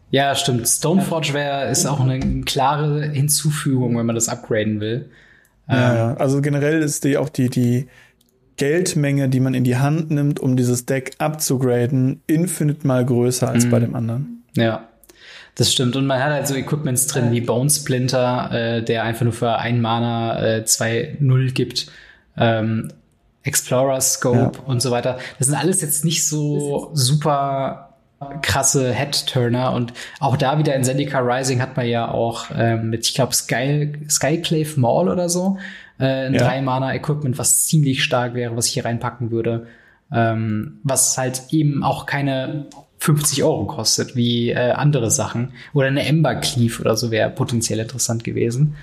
[0.10, 0.68] Ja, stimmt.
[0.68, 5.10] Stoneforge wäre, ist auch eine klare Hinzufügung, wenn man das upgraden will.
[5.70, 7.88] Ja, ähm, also generell ist die auch die, die
[8.58, 13.66] Geldmenge, die man in die Hand nimmt, um dieses Deck abzugraden, infinite mal größer als
[13.66, 13.70] mhm.
[13.70, 14.44] bei dem anderen.
[14.56, 14.88] Ja.
[15.56, 15.96] Das stimmt.
[15.96, 19.58] Und man hat halt so Equipments drin wie Bone Splinter, äh, der einfach nur für
[19.58, 21.88] ein Mana äh, 2-0 gibt.
[22.38, 22.92] Ähm,
[23.44, 24.64] Explorer Scope ja.
[24.66, 25.18] und so weiter.
[25.40, 27.92] Das sind alles jetzt nicht so super
[28.44, 33.08] krasse Head-Turner und auch da wieder in Zendika Rising hat man ja auch ähm, mit,
[33.08, 35.58] ich glaube, Sky, Skyclave Mall oder so,
[36.00, 36.44] äh, ein ja.
[36.44, 39.66] drei Mana Equipment, was ziemlich stark wäre, was ich hier reinpacken würde.
[40.14, 42.68] Ähm, was halt eben auch keine
[43.02, 45.54] 50 Euro kostet, wie äh, andere Sachen.
[45.74, 48.76] Oder eine Ember Cleave oder so wäre potenziell interessant gewesen.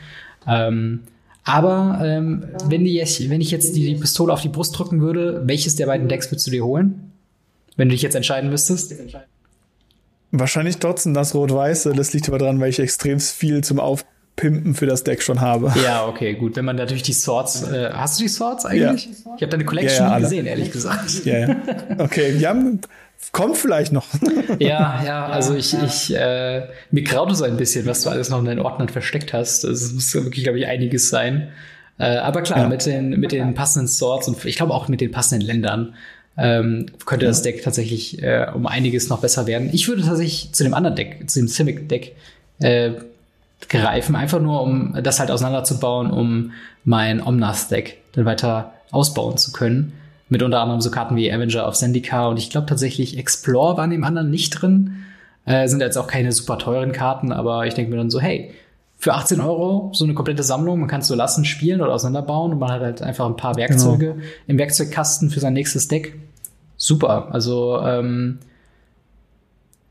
[0.45, 1.05] Ähm,
[1.45, 5.01] aber ähm, wenn, die jetzt, wenn ich jetzt die, die Pistole auf die Brust drücken
[5.01, 7.13] würde, welches der beiden Decks würdest du dir holen?
[7.77, 8.93] Wenn du dich jetzt entscheiden müsstest?
[10.33, 11.93] Wahrscheinlich trotzdem das Rot-Weiße.
[11.93, 15.73] Das liegt aber daran, weil ich extrem viel zum Aufpimpen für das Deck schon habe.
[15.85, 16.57] Ja, okay, gut.
[16.57, 17.63] Wenn man natürlich die Swords.
[17.71, 19.05] Äh, hast du die Swords eigentlich?
[19.05, 19.35] Ja.
[19.37, 21.25] Ich habe deine Collection ja, ja, nie gesehen, ehrlich gesagt.
[21.25, 21.57] Ja, ja.
[21.99, 22.81] Okay, wir haben
[23.33, 24.07] Kommt vielleicht noch.
[24.59, 28.39] ja, ja, also ich, ich äh, mir graut es ein bisschen, was du alles noch
[28.39, 29.65] in deinen Ordnern versteckt hast.
[29.65, 31.49] Es muss wirklich, glaube ich, einiges sein.
[31.99, 32.69] Äh, aber klar, ja.
[32.69, 35.95] mit, den, mit den passenden Swords und ich glaube auch mit den passenden Ländern
[36.37, 37.31] ähm, könnte ja.
[37.31, 39.71] das Deck tatsächlich äh, um einiges noch besser werden.
[39.73, 42.15] Ich würde tatsächlich zu dem anderen Deck, zu dem Simic-Deck
[42.61, 42.93] äh,
[43.69, 46.53] greifen, einfach nur um das halt auseinanderzubauen, um
[46.85, 49.93] mein Omnath-Deck dann weiter ausbauen zu können.
[50.29, 53.93] Mit unter anderem so Karten wie Avenger of Zendikar und ich glaube tatsächlich Explore waren
[53.93, 55.05] im anderen nicht drin.
[55.47, 58.53] Äh, sind jetzt auch keine super teuren Karten, aber ich denke mir dann so, hey,
[58.99, 62.53] für 18 Euro so eine komplette Sammlung, man kann es so lassen, spielen oder auseinanderbauen
[62.53, 64.27] und man hat halt einfach ein paar Werkzeuge genau.
[64.49, 66.17] im Werkzeugkasten für sein nächstes Deck.
[66.77, 67.29] Super.
[67.31, 68.41] Also ähm,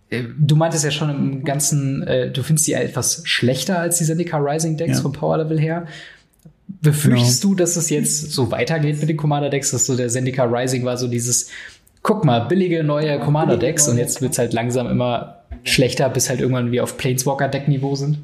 [0.09, 4.03] äh, Du meintest ja schon im Ganzen, äh, du findest die etwas schlechter als die
[4.03, 5.01] Zendikar Rising Decks ja.
[5.01, 5.87] vom Power Level her.
[6.81, 7.53] Befürchtest genau.
[7.53, 10.97] du, dass es jetzt so weitergeht mit den Commander-Decks, dass so der Zendika Rising war
[10.97, 11.49] so dieses,
[12.03, 16.41] guck mal, billige neue Commander-Decks und jetzt wird es halt langsam immer schlechter, bis halt
[16.41, 18.19] irgendwann wir auf Planeswalker-Deck-Niveau sind?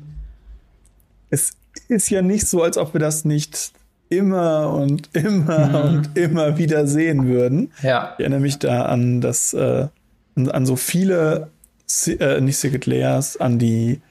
[1.30, 1.54] Es
[1.88, 3.72] ist ja nicht so, als ob wir das nicht
[4.10, 5.98] immer und immer mhm.
[5.98, 7.72] und immer wieder sehen würden.
[7.82, 8.14] Ja.
[8.18, 9.88] Ich erinnere mich da an das, äh,
[10.36, 11.50] an so viele,
[12.08, 14.02] äh, nicht Secret Layers, an die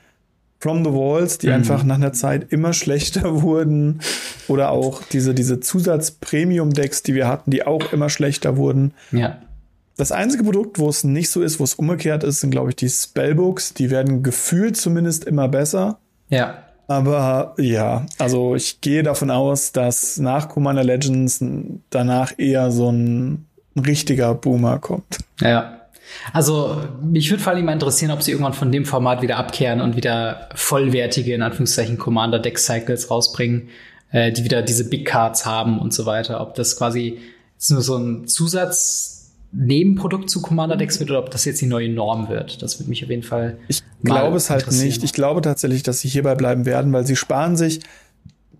[0.62, 1.54] From the Walls, die mhm.
[1.54, 4.00] einfach nach einer Zeit immer schlechter wurden.
[4.46, 8.94] Oder auch diese, diese Zusatz-Premium-Decks, die wir hatten, die auch immer schlechter wurden.
[9.10, 9.38] Ja.
[9.96, 12.76] Das einzige Produkt, wo es nicht so ist, wo es umgekehrt ist, sind, glaube ich,
[12.76, 13.74] die Spellbooks.
[13.74, 15.98] Die werden gefühlt zumindest immer besser.
[16.28, 16.58] Ja.
[16.86, 21.44] Aber ja, also ich gehe davon aus, dass nach Commander Legends
[21.90, 23.46] danach eher so ein
[23.76, 25.18] richtiger Boomer kommt.
[25.40, 25.81] Ja.
[26.32, 29.80] Also mich würde vor allem mal interessieren, ob sie irgendwann von dem Format wieder abkehren
[29.80, 33.68] und wieder vollwertige, in Anführungszeichen, Commander-Deck-Cycles rausbringen,
[34.10, 36.40] äh, die wieder diese Big Cards haben und so weiter.
[36.40, 37.18] Ob das quasi
[37.70, 39.22] nur so ein Zusatz
[39.54, 42.62] Nebenprodukt zu Commander Decks wird oder ob das jetzt die neue Norm wird.
[42.62, 43.58] Das würde mich auf jeden Fall.
[43.68, 45.04] Ich glaube es halt nicht.
[45.04, 47.80] Ich glaube tatsächlich, dass sie hierbei bleiben werden, weil sie sparen sich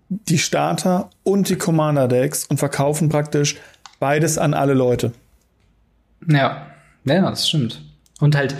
[0.09, 3.57] die Starter und die Commander Decks und verkaufen praktisch
[3.99, 5.13] beides an alle Leute.
[6.27, 6.67] Ja.
[7.05, 7.81] Ja, das stimmt.
[8.19, 8.55] Und halt,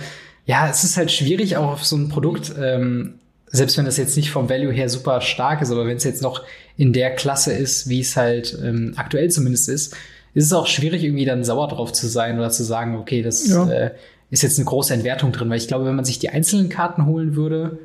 [0.46, 3.14] ja, es ist halt schwierig auch auf so ein Produkt, ähm,
[3.46, 6.22] selbst wenn das jetzt nicht vom Value her super stark ist, aber wenn es jetzt
[6.22, 6.42] noch
[6.76, 9.94] in der Klasse ist, wie es halt ähm, aktuell zumindest ist,
[10.34, 13.48] ist es auch schwierig, irgendwie dann sauer drauf zu sein oder zu sagen, okay, das
[13.48, 13.68] ja.
[13.70, 13.90] äh,
[14.30, 17.06] ist jetzt eine große Entwertung drin, weil ich glaube, wenn man sich die einzelnen Karten
[17.06, 17.78] holen würde,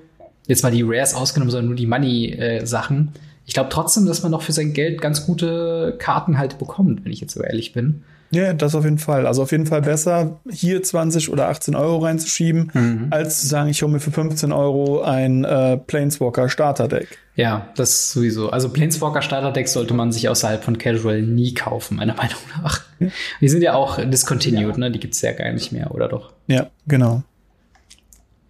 [0.48, 4.32] jetzt mal die Rares ausgenommen, sondern nur die Money-Sachen, äh, ich glaube trotzdem, dass man
[4.32, 8.04] noch für sein Geld ganz gute Karten halt bekommt, wenn ich jetzt so ehrlich bin.
[8.32, 9.26] Ja, das auf jeden Fall.
[9.26, 13.08] Also auf jeden Fall besser, hier 20 oder 18 Euro reinzuschieben, mhm.
[13.10, 17.18] als zu sagen, ich hole mir für 15 Euro ein äh, Planeswalker Starter-Deck.
[17.36, 18.50] Ja, das sowieso.
[18.52, 22.82] Also Planeswalker Starter-Deck sollte man sich außerhalb von Casual nie kaufen, meiner Meinung nach.
[23.42, 24.78] Die sind ja auch discontinued, ja.
[24.78, 24.92] ne?
[24.92, 26.34] Die gibt's ja gar nicht mehr, oder doch?
[26.48, 27.24] Ja, genau.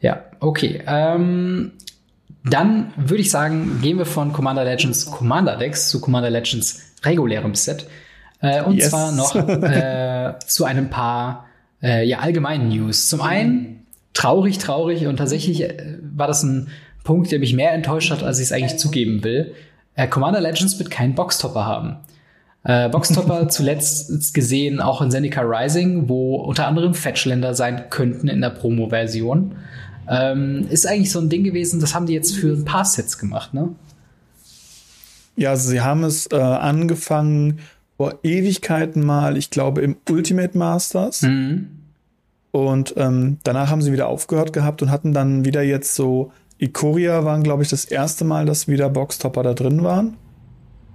[0.02, 0.82] Ja, okay.
[0.88, 1.74] Ähm,
[2.44, 7.56] dann würde ich sagen, gehen wir von Commander Legends Commander Decks zu Commander Legends regulärem
[7.56, 7.86] Set.
[8.42, 8.90] Äh, und yes.
[8.90, 11.46] zwar noch äh, zu einem paar
[11.82, 13.10] äh, ja, allgemeinen News.
[13.10, 16.70] Zum einen traurig, traurig und tatsächlich äh, war das ein
[17.04, 19.54] Punkt, der mich mehr enttäuscht hat, als ich es eigentlich zugeben will.
[19.96, 21.98] Äh, Commander Legends wird keinen Boxtopper haben.
[22.64, 28.42] Äh, Boxtopper zuletzt gesehen auch in Zendika Rising, wo unter anderem Fetchländer sein könnten in
[28.42, 29.56] der Promo-Version.
[30.10, 33.18] Ähm, ist eigentlich so ein Ding gewesen, das haben die jetzt für ein paar Sets
[33.18, 33.70] gemacht, ne?
[35.36, 37.60] Ja, also sie haben es angefangen
[38.00, 41.24] vor Ewigkeiten mal, ich glaube, im Ultimate Masters.
[41.24, 41.68] Mhm.
[42.52, 47.26] Und ähm, danach haben sie wieder aufgehört gehabt und hatten dann wieder jetzt so, Ikoria
[47.26, 50.16] waren, glaube ich, das erste Mal, dass wieder Boxtopper da drin waren.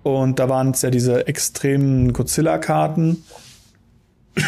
[0.02, 3.22] Und da waren es ja diese extremen Godzilla-Karten.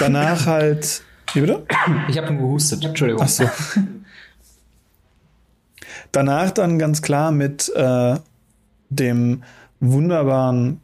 [0.00, 1.02] Danach halt.
[1.34, 1.62] Wie bitte?
[2.08, 3.20] Ich habe gehustet, Entschuldigung.
[3.22, 3.44] Ach so.
[6.10, 8.14] Danach dann ganz klar mit äh,
[8.88, 9.42] dem
[9.80, 10.80] wunderbaren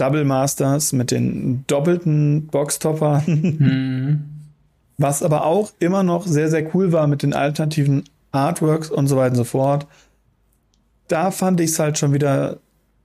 [0.00, 3.22] Double Masters, mit den doppelten Boxtoppern.
[3.26, 4.24] Mhm.
[4.98, 9.16] Was aber auch immer noch sehr, sehr cool war mit den alternativen Artworks und so
[9.16, 9.86] weiter und so fort.
[11.08, 12.58] Da fand ich es halt schon wieder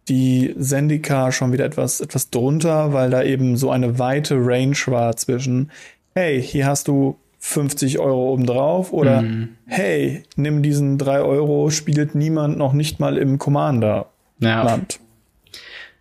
[0.08, 5.16] die Sendika schon wieder etwas, etwas drunter, weil da eben so eine weite Range war
[5.16, 5.72] zwischen,
[6.14, 9.50] hey, hier hast du 50 Euro obendrauf oder mhm.
[9.66, 14.94] hey, nimm diesen 3 Euro, spielt niemand noch nicht mal im Commander-Land.
[14.94, 15.05] Ja.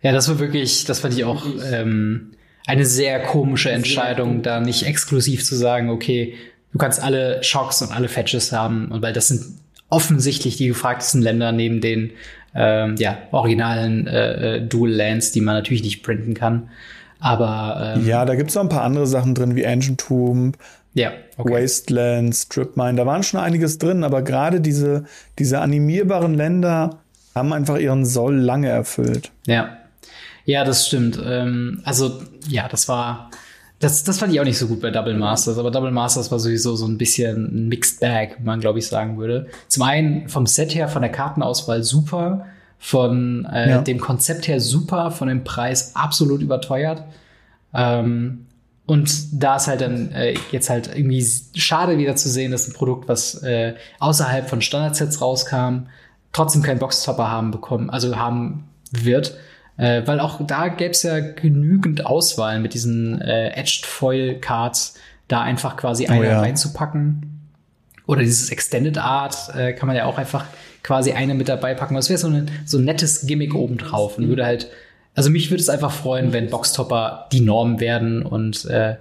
[0.05, 2.33] Ja, das war wirklich, das fand ich auch ähm,
[2.67, 6.35] eine sehr komische Entscheidung, da nicht exklusiv zu sagen, okay,
[6.71, 9.41] du kannst alle Shocks und alle Fetches haben, und weil das sind
[9.89, 12.11] offensichtlich die gefragtesten Länder neben den
[12.53, 16.69] ähm, ja, originalen äh, äh, Dual Lands, die man natürlich nicht printen kann.
[17.19, 20.55] Aber ähm, ja, da gibt es auch ein paar andere Sachen drin, wie Engine Tomb,
[20.93, 21.63] ja, okay.
[21.63, 22.93] Wasteland, Strip Mine.
[22.93, 25.05] Da waren schon einiges drin, aber gerade diese,
[25.39, 26.99] diese animierbaren Länder
[27.33, 29.31] haben einfach ihren Soll lange erfüllt.
[29.47, 29.79] Ja.
[30.45, 31.19] Ja, das stimmt.
[31.23, 33.29] Ähm, also, ja, das war
[33.79, 36.39] das, das fand ich auch nicht so gut bei Double Masters, aber Double Masters war
[36.39, 39.47] sowieso so ein bisschen ein Mixed Bag, man glaube ich sagen würde.
[39.67, 42.45] Zum einen vom Set her, von der Kartenauswahl super,
[42.79, 43.81] von äh, ja.
[43.81, 47.03] dem Konzept her super, von dem Preis absolut überteuert.
[47.73, 48.45] Ähm,
[48.85, 52.73] und da ist halt dann äh, jetzt halt irgendwie schade wieder zu sehen, dass ein
[52.73, 55.87] Produkt, was äh, außerhalb von Standardsets rauskam,
[56.31, 59.35] trotzdem keinen Boxtopper haben bekommen, also haben wird.
[59.77, 64.95] Äh, weil auch da gäbe es ja genügend Auswahl mit diesen äh, Edged Foil Cards,
[65.27, 66.39] da einfach quasi eine oh, ja.
[66.39, 67.41] reinzupacken.
[68.07, 70.45] Oder dieses Extended Art äh, kann man ja auch einfach
[70.83, 71.95] quasi eine mit dabei packen.
[71.95, 74.69] Das wäre so, ein so ein nettes Gimmick obendrauf und würde halt,
[75.15, 78.95] also mich würde es einfach freuen, wenn Boxtopper die Norm werden und äh,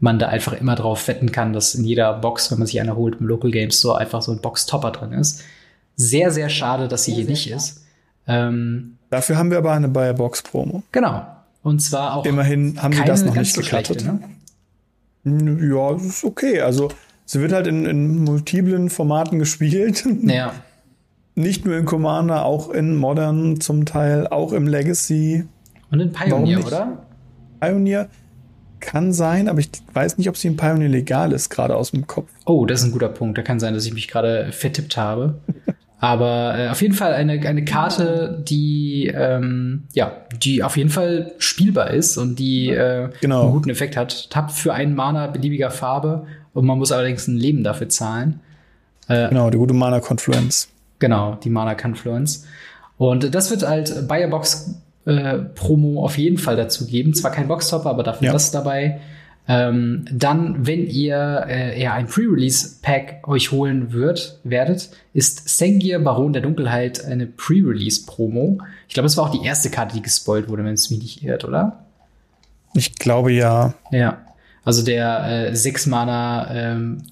[0.00, 2.96] man da einfach immer drauf wetten kann, dass in jeder Box, wenn man sich eine
[2.96, 5.44] holt im Local Game Store, einfach so ein Boxtopper drin ist.
[5.94, 7.84] Sehr, sehr schade, dass sie hier nicht ist.
[8.26, 10.82] Ähm, Dafür haben wir aber eine Bayer Box Promo.
[10.92, 11.26] Genau.
[11.62, 12.24] Und zwar auch.
[12.24, 14.04] Immerhin haben sie das noch nicht so gekattet.
[14.04, 14.20] Ne?
[15.24, 16.60] Ja, das ist okay.
[16.60, 16.88] Also,
[17.26, 20.06] sie wird halt in, in multiplen Formaten gespielt.
[20.22, 20.52] Ja.
[21.34, 25.44] nicht nur in Commander, auch in Modern zum Teil, auch im Legacy.
[25.90, 26.98] Und in Pioneer, oder?
[27.60, 28.08] Pioneer
[28.78, 32.06] kann sein, aber ich weiß nicht, ob sie in Pioneer legal ist, gerade aus dem
[32.06, 32.30] Kopf.
[32.46, 33.36] Oh, das ist ein guter Punkt.
[33.36, 35.34] Da kann sein, dass ich mich gerade vertippt habe.
[36.00, 41.32] Aber äh, auf jeden Fall eine, eine Karte, die ähm, ja, die auf jeden Fall
[41.38, 43.42] spielbar ist und die äh, genau.
[43.42, 44.30] einen guten Effekt hat.
[44.30, 48.40] Tappt für einen Mana beliebiger Farbe und man muss allerdings ein Leben dafür zahlen.
[49.08, 50.70] Äh, genau, die gute Mana Confluence.
[51.00, 52.46] Genau, die Mana Confluence.
[52.96, 57.12] Und das wird halt bei der Box äh, Promo auf jeden Fall dazu geben.
[57.12, 58.32] Zwar kein Boxtopper, aber dafür ja.
[58.32, 59.00] das dabei.
[59.52, 66.32] Ähm, dann, wenn ihr äh, ja ein Pre-Release-Pack euch holen wird, werdet, ist Sengir Baron
[66.32, 68.58] der Dunkelheit eine Pre-Release-Promo.
[68.86, 71.24] Ich glaube, es war auch die erste Karte, die gespoilt wurde, wenn es mich nicht
[71.24, 71.84] irrt, oder?
[72.74, 73.74] Ich glaube ja.
[73.90, 74.24] Ja.
[74.64, 77.02] Also der äh, 6-Mana ähm,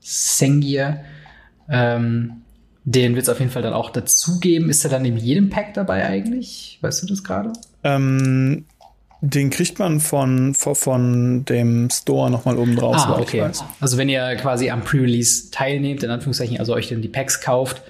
[0.00, 1.02] Sengir,
[1.68, 2.42] ähm,
[2.84, 4.70] den wird es auf jeden Fall dann auch dazugeben.
[4.70, 6.78] Ist er dann in jedem Pack dabei eigentlich?
[6.80, 7.52] Weißt du das gerade?
[7.84, 8.64] Ähm,
[9.24, 12.96] den kriegt man von, von, von dem Store nochmal oben drauf.
[12.98, 13.48] Ah, okay.
[13.80, 17.82] Also wenn ihr quasi am Pre-Release teilnehmt, in Anführungszeichen, also euch dann die Packs kauft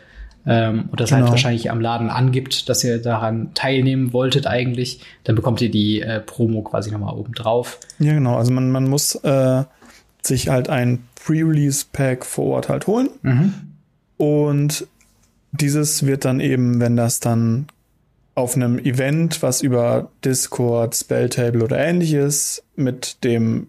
[0.45, 1.25] ähm, und das halt genau.
[1.25, 6.03] halt wahrscheinlich am Laden angibt, dass ihr daran teilnehmen wolltet eigentlich, dann bekommt ihr die
[6.03, 7.81] äh, Promo quasi nochmal oben drauf.
[7.99, 8.37] Ja, genau.
[8.37, 9.65] Also man, man muss äh,
[10.21, 13.09] sich halt ein Pre-Release-Pack vor Ort halt holen.
[13.23, 13.55] Mhm.
[14.19, 14.87] Und
[15.53, 17.69] dieses wird dann eben, wenn das dann
[18.35, 23.69] auf einem Event, was über Discord, Spelltable oder ähnliches mit dem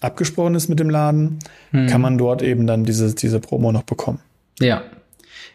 [0.00, 1.38] abgesprochen ist mit dem Laden,
[1.72, 1.86] hm.
[1.86, 4.20] kann man dort eben dann diese, diese Promo noch bekommen.
[4.58, 4.82] Ja.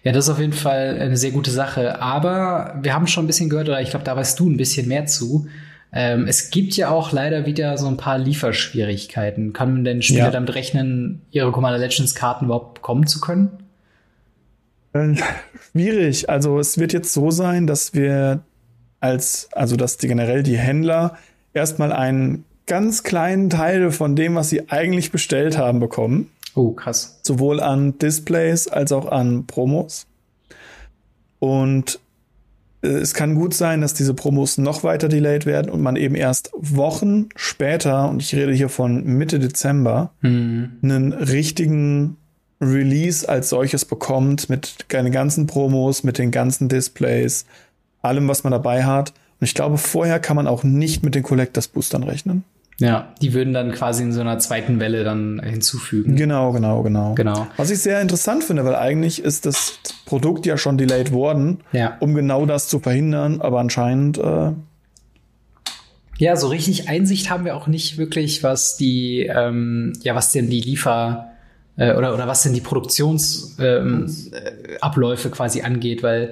[0.03, 1.99] Ja, das ist auf jeden Fall eine sehr gute Sache.
[1.99, 4.87] Aber wir haben schon ein bisschen gehört, oder ich glaube, da weißt du ein bisschen
[4.87, 5.47] mehr zu.
[5.91, 9.51] Ähm, es gibt ja auch leider wieder so ein paar Lieferschwierigkeiten.
[9.53, 10.31] Kann denn Spieler ja.
[10.31, 13.64] damit rechnen, ihre Commander Legends Karten überhaupt bekommen zu können?
[14.95, 15.15] Äh,
[15.71, 16.29] schwierig.
[16.29, 18.39] Also es wird jetzt so sein, dass wir
[18.99, 21.17] als, also dass die generell die Händler
[21.53, 26.31] erstmal einen ganz kleinen Teil von dem, was sie eigentlich bestellt haben, bekommen.
[26.55, 27.19] Oh, krass.
[27.21, 30.07] Sowohl an Displays als auch an Promos.
[31.39, 31.99] Und
[32.81, 36.15] äh, es kann gut sein, dass diese Promos noch weiter delayed werden und man eben
[36.15, 40.71] erst Wochen später, und ich rede hier von Mitte Dezember, Mhm.
[40.81, 42.17] einen richtigen
[42.61, 47.45] Release als solches bekommt mit den ganzen Promos, mit den ganzen Displays,
[48.01, 49.09] allem, was man dabei hat.
[49.39, 52.43] Und ich glaube, vorher kann man auch nicht mit den Collectors Boostern rechnen.
[52.77, 56.15] Ja, die würden dann quasi in so einer zweiten Welle dann hinzufügen.
[56.17, 57.13] Genau, genau, genau.
[57.15, 57.47] Genau.
[57.55, 61.95] Was ich sehr interessant finde, weil eigentlich ist das Produkt ja schon delayed worden, Ja.
[62.01, 64.51] um genau das zu verhindern, aber anscheinend äh,
[66.17, 70.49] Ja, so richtig Einsicht haben wir auch nicht wirklich, was die, ähm, ja, was denn
[70.49, 71.31] die Liefer
[71.77, 73.27] äh, oder oder was denn die Produktionsabläufe
[73.63, 76.31] ähm, äh, quasi angeht, weil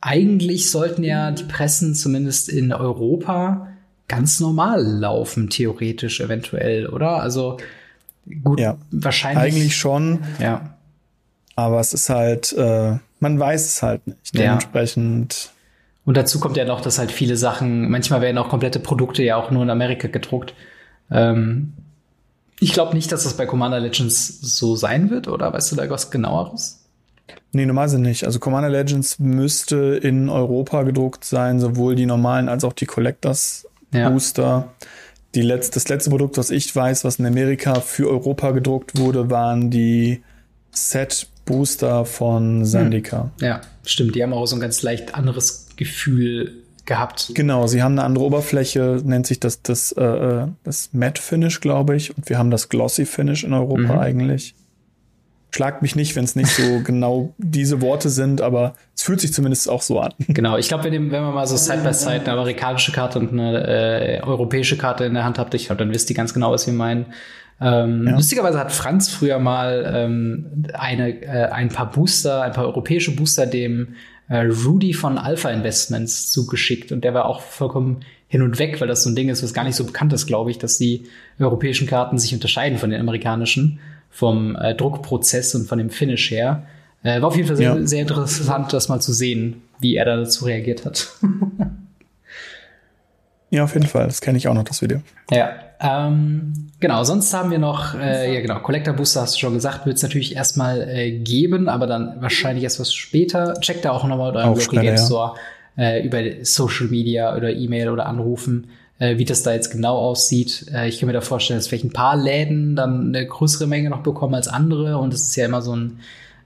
[0.00, 3.68] eigentlich sollten ja die Pressen zumindest in Europa
[4.08, 7.20] ganz normal laufen, theoretisch eventuell, oder?
[7.22, 7.58] Also
[8.42, 8.76] gut, Ja.
[8.90, 9.54] wahrscheinlich.
[9.54, 10.76] eigentlich schon, ja.
[11.56, 14.34] aber es ist halt, äh, man weiß es halt nicht.
[14.34, 14.42] Ja.
[14.42, 15.50] Dementsprechend,
[16.04, 19.36] Und dazu kommt ja noch, dass halt viele Sachen, manchmal werden auch komplette Produkte ja
[19.36, 20.54] auch nur in Amerika gedruckt.
[21.10, 21.72] Ähm,
[22.60, 25.88] ich glaube nicht, dass das bei Commander Legends so sein wird, oder weißt du da
[25.90, 26.82] was genaueres?
[27.52, 28.24] nee, normalerweise nicht.
[28.24, 33.66] Also Commander Legends müsste in Europa gedruckt sein, sowohl die normalen als auch die Collectors
[33.92, 34.10] Ja.
[34.10, 34.72] Booster.
[35.34, 39.30] Die letzt, das letzte Produkt, was ich weiß, was in Amerika für Europa gedruckt wurde,
[39.30, 40.22] waren die
[40.70, 43.30] Set Booster von Sandika.
[43.40, 44.14] Ja, stimmt.
[44.16, 47.32] Die haben auch so ein ganz leicht anderes Gefühl gehabt.
[47.34, 51.60] Genau, sie haben eine andere Oberfläche, nennt sich das das, äh, äh, das Matte Finish,
[51.60, 53.98] glaube ich, und wir haben das Glossy Finish in Europa Mhm.
[53.98, 54.54] eigentlich.
[55.52, 59.32] Schlagt mich nicht, wenn es nicht so genau diese Worte sind, aber es fühlt sich
[59.32, 60.12] zumindest auch so an.
[60.28, 63.32] Genau, ich glaube, wenn, wenn man mal so Side by Side eine amerikanische Karte und
[63.32, 66.52] eine äh, europäische Karte in der Hand habt, ich glaube, dann wisst ihr ganz genau,
[66.52, 67.06] was wir meinen.
[67.58, 68.14] Ähm, Ja.
[68.16, 73.46] Lustigerweise hat Franz früher mal ähm, eine, äh, ein paar Booster, ein paar europäische Booster
[73.46, 73.94] dem
[74.28, 79.04] Rudy von Alpha Investments zugeschickt und der war auch vollkommen hin und weg, weil das
[79.04, 81.04] so ein Ding ist, was gar nicht so bekannt ist, glaube ich, dass die
[81.38, 83.78] europäischen Karten sich unterscheiden von den amerikanischen
[84.10, 86.66] vom äh, Druckprozess und von dem Finish her.
[87.04, 87.86] Äh, war auf jeden Fall sehr, Ja.
[87.86, 91.08] sehr interessant, das mal zu sehen, wie er da dazu reagiert hat.
[93.50, 94.06] Ja, auf jeden Fall.
[94.06, 95.00] Das kenne ich auch noch, das Video.
[95.30, 97.04] Ja, ähm, genau.
[97.04, 100.02] Sonst haben wir noch, äh, ja genau, Collector Booster hast du schon gesagt, wird es
[100.02, 103.54] natürlich erstmal äh, geben, aber dann wahrscheinlich erst was später.
[103.60, 105.04] Checkt da auch nochmal euren Local schneller, Game ja.
[105.04, 105.34] Store
[105.76, 110.66] äh, über Social Media oder E-Mail oder Anrufen, äh, wie das da jetzt genau aussieht.
[110.72, 113.90] Äh, ich kann mir da vorstellen, dass vielleicht ein paar Läden dann eine größere Menge
[113.90, 116.00] noch bekommen als andere und es ist ja immer so ein,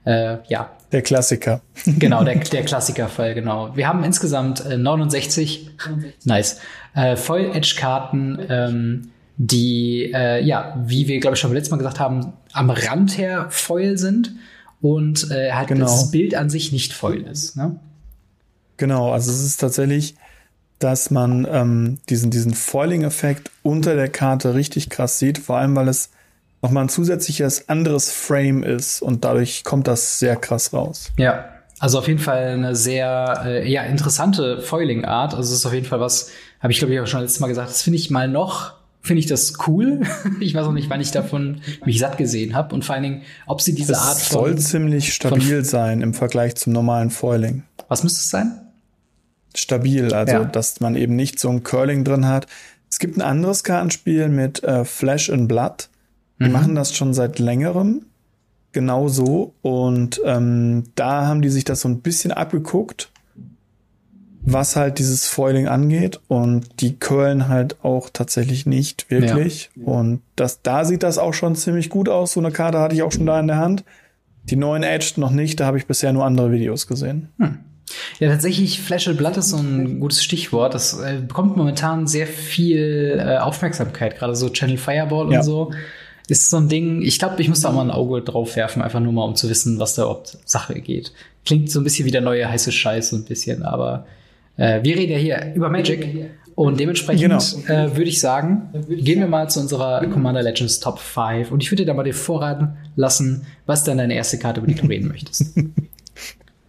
[0.05, 1.61] äh, ja, Der Klassiker.
[1.85, 3.75] Genau, der, der Klassikerfall, genau.
[3.75, 5.71] Wir haben insgesamt äh, 69,
[6.25, 6.59] nice,
[6.95, 11.99] äh, Foil-Edge-Karten, ähm, die, äh, ja, wie wir, glaube ich, schon beim letzten Mal gesagt
[11.99, 14.33] haben, am Rand her Foil sind
[14.81, 15.85] und äh, halt Genau.
[15.85, 17.55] das Bild an sich nicht Foil ist.
[17.55, 17.79] Ne?
[18.77, 20.15] Genau, also es ist tatsächlich,
[20.79, 25.87] dass man ähm, diesen, diesen Foiling-Effekt unter der Karte richtig krass sieht, vor allem weil
[25.87, 26.09] es
[26.61, 31.11] nochmal ein zusätzliches anderes Frame ist und dadurch kommt das sehr krass raus.
[31.17, 31.45] Ja,
[31.79, 35.33] also auf jeden Fall eine sehr äh, ja, interessante Foiling-Art.
[35.33, 37.47] Also es ist auf jeden Fall was, habe ich glaube ich auch schon letztes Mal
[37.47, 40.01] gesagt, das finde ich mal noch, finde ich das cool.
[40.39, 43.21] ich weiß auch nicht, wann ich davon mich satt gesehen habe und vor allen Dingen,
[43.47, 47.63] ob sie diese Art Es soll von, ziemlich stabil sein im Vergleich zum normalen Foiling.
[47.87, 48.61] was müsste es sein?
[49.55, 50.45] Stabil, also Ja.
[50.45, 52.45] dass man eben nicht so ein Curling drin hat.
[52.89, 55.89] Es gibt ein anderes Kartenspiel mit äh, Flash and Blood.
[56.41, 56.51] Die Mhm.
[56.51, 58.05] machen das schon seit längerem.
[58.73, 59.53] Genau so.
[59.61, 63.11] Und ähm, da haben die sich das so ein bisschen abgeguckt,
[64.43, 66.19] was halt dieses Foiling angeht.
[66.27, 69.69] Und die curlen halt auch tatsächlich nicht wirklich.
[69.85, 72.33] Und das, da sieht das auch schon ziemlich gut aus.
[72.33, 73.83] So eine Karte hatte ich auch schon da in der Hand.
[74.45, 77.29] Die neuen Edged noch nicht, da habe ich bisher nur andere Videos gesehen.
[78.19, 80.73] Ja, tatsächlich, Flash Blood ist so ein gutes Stichwort.
[80.73, 85.43] Das äh, bekommt momentan sehr viel äh, Aufmerksamkeit, gerade so Channel Fireball und Ja.
[85.43, 85.71] so.
[86.31, 89.01] Ist so ein Ding, ich glaube, ich muss da mal ein Auge drauf werfen, einfach
[89.01, 91.11] nur mal, um zu wissen, was da überhaupt Sache geht.
[91.45, 94.05] Klingt so ein bisschen wie der neue heiße Scheiß, so ein bisschen, aber
[94.55, 97.37] äh, wir reden ja hier über Magic und dementsprechend Genau.
[97.67, 101.69] äh, würde ich sagen, gehen wir mal zu unserer Commander Legends Top 5 und ich
[101.71, 104.87] würde dir da mal den Vorrat lassen, was dann deine erste Karte, über die du
[104.87, 105.53] reden möchtest.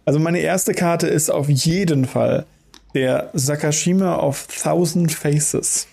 [0.05, 2.45] Also meine erste Karte ist auf jeden Fall
[2.93, 5.87] der Sakashima of Thousand Faces.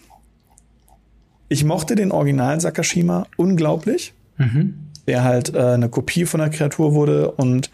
[1.51, 4.15] Ich mochte den Original Sakashima unglaublich,
[5.07, 7.71] der halt äh, eine Kopie von der Kreatur wurde und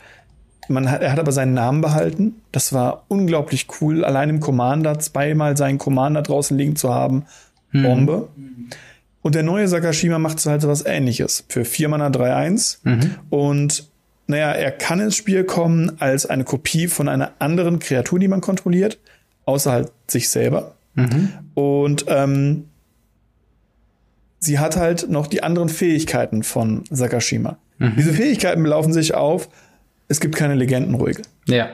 [0.69, 2.35] man hat, er hat aber seinen Namen behalten.
[2.51, 7.27] Das war unglaublich cool, allein im Commander zweimal seinen Commander draußen liegen zu haben.
[7.83, 8.29] Bombe.
[9.23, 11.45] Und der neue Sakashima macht halt so was ähnliches.
[11.49, 12.79] Für 4 Mana 3-1.
[12.85, 13.15] Mhm.
[13.29, 13.89] Und
[14.29, 18.41] naja, er kann ins Spiel kommen als eine Kopie von einer anderen Kreatur, die man
[18.41, 18.99] kontrolliert,
[19.45, 20.75] außer halt sich selber.
[20.95, 21.33] Mhm.
[21.55, 22.65] Und ähm,
[24.47, 27.59] sie hat halt noch die anderen Fähigkeiten von Sakashima.
[27.79, 27.95] Mhm.
[27.97, 29.49] Diese Fähigkeiten belaufen sich auf,
[30.09, 31.23] es gibt keine Legendenruhige.
[31.47, 31.69] Ja.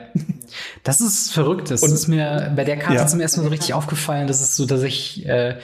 [0.83, 1.71] Das ist verrückt.
[1.71, 3.07] Das und, ist mir bei der Karte ja.
[3.07, 4.27] zum ersten Mal so richtig aufgefallen.
[4.27, 5.55] Das ist so, dass ich äh,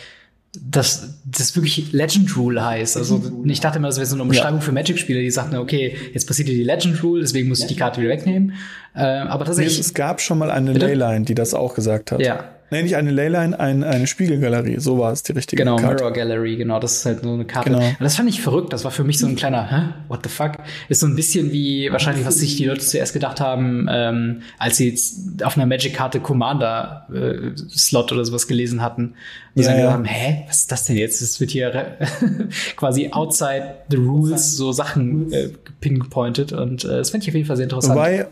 [0.59, 2.97] dass das wirklich Legend Rule heißt.
[2.97, 4.65] Also ich dachte immer, das wäre so eine Umschreibung ja.
[4.65, 7.75] für Magic-Spieler, die sagten, okay, jetzt passiert hier die Legend Rule, deswegen muss ich die
[7.75, 8.53] Karte wieder wegnehmen.
[8.95, 9.75] Äh, aber tatsächlich.
[9.75, 12.21] Nee, es gab schon mal eine Leyline, die das auch gesagt hat.
[12.21, 12.45] Ja.
[12.71, 14.79] Nee, nicht eine Leyline, ein, eine Spiegelgalerie.
[14.79, 15.95] So war es die richtige genau, Karte.
[15.95, 16.79] Genau, Mirror Gallery, genau.
[16.79, 17.71] Das ist halt so eine Karte.
[17.71, 17.83] Genau.
[17.83, 18.73] Und das fand ich verrückt.
[18.73, 19.93] Das war für mich so ein kleiner, hä?
[20.07, 20.53] What the fuck?
[20.87, 24.77] Ist so ein bisschen wie wahrscheinlich, was sich die Leute zuerst gedacht haben, ähm, als
[24.77, 29.15] sie jetzt auf einer Magic-Karte Commander-Slot äh, oder sowas gelesen hatten.
[29.55, 29.91] Die ja, ja.
[29.91, 31.21] haben, hä, was ist das denn jetzt?
[31.21, 31.97] Es wird hier
[32.75, 35.49] quasi outside the rules so Sachen äh,
[35.81, 36.53] pinpointed.
[36.53, 37.95] Und äh, das fand ich auf jeden Fall sehr interessant.
[37.95, 38.27] Wobei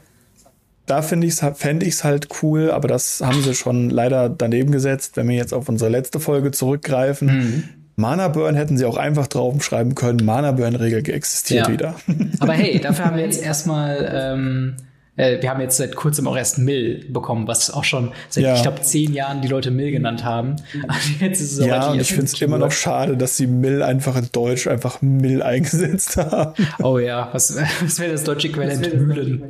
[0.88, 4.72] da finde ich's, fände ich es halt cool, aber das haben sie schon leider daneben
[4.72, 7.28] gesetzt, wenn wir jetzt auf unsere letzte Folge zurückgreifen.
[7.28, 7.64] Mhm.
[7.98, 11.74] Mana Burn hätten sie auch einfach draufschreiben können, Mana Burn Regel existiert ja.
[11.74, 11.96] wieder.
[12.40, 14.76] Aber hey, dafür haben wir jetzt erstmal, ähm,
[15.16, 18.56] äh, wir haben jetzt seit kurzem auch erst Mill bekommen, was auch schon seit, ja.
[18.56, 20.58] ich glaube, zehn Jahren die Leute Mill genannt haben.
[20.88, 23.82] Also jetzt ist es ja, und ich finde es immer noch schade, dass sie Mill
[23.82, 26.54] einfach in Deutsch einfach Mill eingesetzt haben.
[26.82, 29.50] Oh ja, was, was wäre das deutsche Äquivalent Mühlen?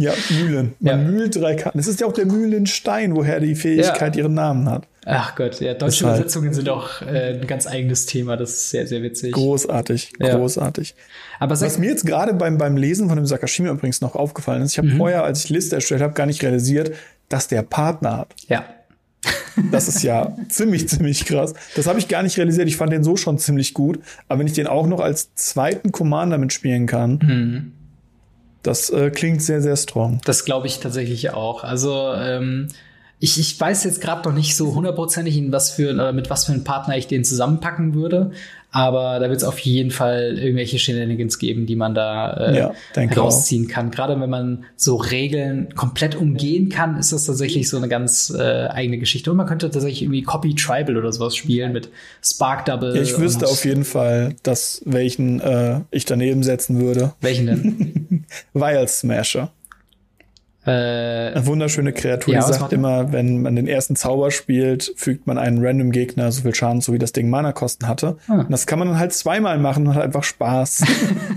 [0.00, 0.74] Ja, Mühlen.
[0.78, 1.10] Man ja.
[1.10, 1.76] mühlt drei Karten.
[1.80, 4.22] Es ist ja auch der Mühlenstein, woher die Fähigkeit ja.
[4.22, 4.86] ihren Namen hat.
[5.04, 6.16] Ach Gott, ja, deutsche Deshalb.
[6.18, 8.36] Übersetzungen sind auch äh, ein ganz eigenes Thema.
[8.36, 9.32] Das ist sehr, sehr witzig.
[9.32, 10.36] Großartig, ja.
[10.36, 10.94] großartig.
[11.40, 14.72] Aber was mir jetzt gerade beim, beim Lesen von dem Sakashima übrigens noch aufgefallen ist,
[14.72, 14.98] ich habe mhm.
[14.98, 16.92] vorher, als ich Liste erstellt habe, gar nicht realisiert,
[17.28, 18.34] dass der Partner hat.
[18.46, 18.66] Ja.
[19.72, 21.54] Das ist ja ziemlich, ziemlich krass.
[21.74, 22.68] Das habe ich gar nicht realisiert.
[22.68, 23.98] Ich fand den so schon ziemlich gut.
[24.28, 27.72] Aber wenn ich den auch noch als zweiten Commander mitspielen kann, mhm
[28.68, 30.20] das äh, klingt sehr, sehr strong.
[30.24, 31.64] Das glaube ich tatsächlich auch.
[31.64, 32.68] Also ähm,
[33.18, 36.52] ich, ich weiß jetzt gerade noch nicht so hundertprozentig, was für, oder mit was für
[36.52, 38.32] einem Partner ich den zusammenpacken würde.
[38.70, 42.72] Aber da wird es auf jeden Fall irgendwelche Shenanigans geben, die man da äh, ja,
[43.16, 43.70] rausziehen auch.
[43.70, 43.90] kann.
[43.90, 48.66] Gerade wenn man so Regeln komplett umgehen kann, ist das tatsächlich so eine ganz äh,
[48.66, 49.30] eigene Geschichte.
[49.30, 51.88] Und man könnte tatsächlich irgendwie Copy Tribal oder sowas spielen mit
[52.22, 52.94] Spark Double.
[52.94, 57.14] Ja, ich wüsste auf jeden Fall, dass welchen äh, ich daneben setzen würde.
[57.22, 58.26] Welchen denn?
[58.52, 59.50] Wild Smasher.
[60.68, 65.26] Äh, Eine wunderschöne Kreatur, ja, die sagt immer, wenn man den ersten Zauber spielt, fügt
[65.26, 68.18] man einen random Gegner so viel Schaden so wie das Ding Mana-Kosten hatte.
[68.28, 68.40] Ah.
[68.40, 70.84] Und das kann man dann halt zweimal machen und hat einfach Spaß.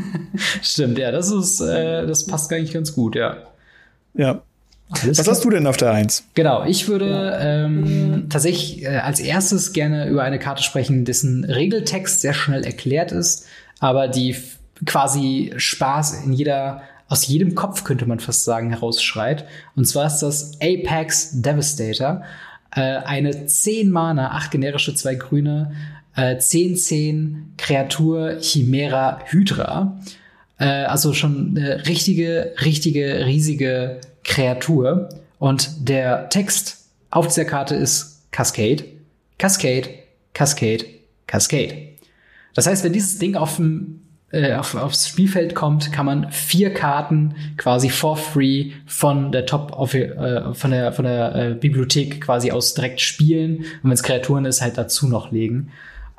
[0.61, 3.37] Stimmt, ja, das ist, äh, das passt nicht ganz gut, ja.
[4.13, 4.41] Ja.
[5.01, 6.25] Alles Was hast du denn auf der Eins?
[6.33, 12.19] Genau, ich würde ähm, tatsächlich äh, als erstes gerne über eine Karte sprechen, dessen Regeltext
[12.19, 13.45] sehr schnell erklärt ist,
[13.79, 14.35] aber die
[14.85, 19.45] quasi Spaß in jeder aus jedem Kopf, könnte man fast sagen, herausschreit.
[19.75, 22.23] Und zwar ist das Apex Devastator.
[22.73, 25.75] Äh, eine 10 Mana, 8 generische, 2 grüne,
[26.15, 29.99] äh, 10-10 Kreatur Chimera Hydra.
[30.57, 35.09] Äh, also schon eine richtige, richtige, riesige Kreatur.
[35.37, 38.85] Und der Text auf dieser Karte ist Cascade,
[39.37, 39.89] Cascade,
[40.33, 40.85] Cascade,
[41.27, 41.89] Cascade.
[42.53, 44.01] Das heißt, wenn dieses Ding auf dem
[44.31, 49.73] äh, auf, aufs Spielfeld kommt, kann man vier Karten quasi for free von der Top
[49.77, 54.03] of, äh, von der von der äh, Bibliothek quasi aus direkt spielen und wenn es
[54.03, 55.71] Kreaturen ist halt dazu noch legen.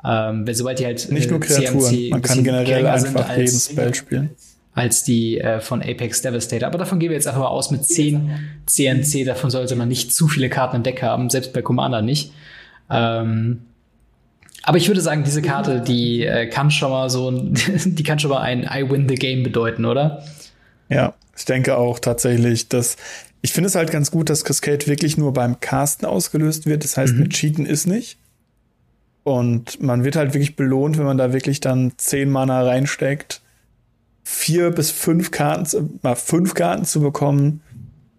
[0.05, 3.59] Ähm, weil sobald die halt nicht nur äh, Kreaturen, CMC man kann generell einfach jeden
[3.59, 4.31] Spell spielen
[4.75, 6.67] als die äh, von Apex Devastator.
[6.67, 8.31] Aber davon gehen wir jetzt einfach mal aus mit 10
[8.65, 9.25] CNC.
[9.25, 12.33] Davon sollte man nicht zu viele Karten im Deck haben, selbst bei Commander nicht.
[12.89, 13.61] Ähm,
[14.63, 17.31] aber ich würde sagen, diese Karte, die äh, kann schon mal so,
[17.85, 20.23] die kann schon mal ein I win the game bedeuten, oder?
[20.89, 22.95] Ja, ich denke auch tatsächlich, dass
[23.41, 26.85] ich finde es halt ganz gut, dass Cascade wirklich nur beim Casten ausgelöst wird.
[26.85, 27.19] Das heißt, mhm.
[27.19, 28.17] mit Cheaten ist nicht.
[29.23, 33.41] Und man wird halt wirklich belohnt, wenn man da wirklich dann zehn Mana reinsteckt,
[34.23, 37.61] vier bis fünf Karten, mal fünf Karten zu bekommen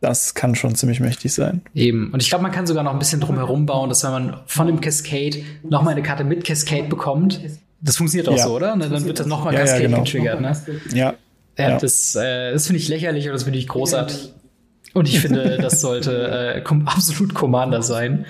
[0.05, 1.62] das kann schon ziemlich mächtig sein.
[1.74, 2.11] Eben.
[2.12, 4.40] Und ich glaube, man kann sogar noch ein bisschen drum herum bauen, dass wenn man
[4.46, 7.40] von dem Cascade noch mal eine Karte mit Cascade bekommt,
[7.80, 8.44] das funktioniert auch ja.
[8.44, 8.76] so, oder?
[8.76, 10.02] Dann wird das noch mal ja, Cascade ja, genau.
[10.02, 10.57] getriggert, ne?
[10.92, 11.14] Ja.
[11.57, 14.32] Ja, das, äh, das finde ich lächerlich und das finde ich großartig.
[14.95, 18.24] Und ich finde, das sollte äh, absolut Commander sein.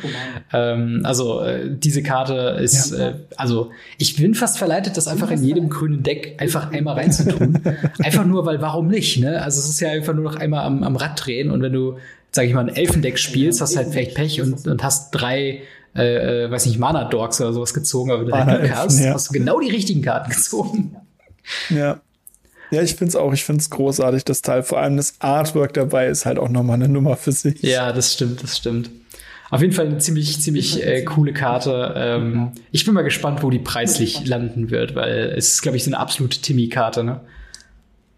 [0.53, 3.11] Ähm, also äh, diese Karte ist, ja.
[3.11, 7.61] äh, also ich bin fast verleitet, das einfach in jedem grünen Deck einfach einmal reinzutun.
[8.03, 9.21] einfach nur, weil warum nicht?
[9.21, 9.41] Ne?
[9.41, 11.99] Also es ist ja einfach nur noch einmal am, am Rad drehen und wenn du,
[12.33, 15.61] sag ich mal, ein Elfendeck spielst, hast halt vielleicht Pech und, und hast drei
[15.95, 19.13] äh, äh weiß nicht, Mana Dogs oder sowas gezogen, aber wenn du Glück hast, ja.
[19.13, 20.97] hast du genau die richtigen Karten gezogen.
[21.69, 22.01] Ja.
[22.71, 23.33] Ja, ich finde es auch.
[23.33, 24.63] Ich finde es großartig, das Teil.
[24.63, 27.63] Vor allem das Artwork dabei ist halt auch nochmal eine Nummer für sich.
[27.63, 28.91] Ja, das stimmt, das stimmt.
[29.51, 31.95] Auf jeden Fall eine ziemlich, ziemlich äh, coole Karte.
[31.97, 35.85] Ähm, ich bin mal gespannt, wo die preislich landen wird, weil es ist, glaube ich,
[35.85, 37.21] so eine absolute Timmy-Karte, ne?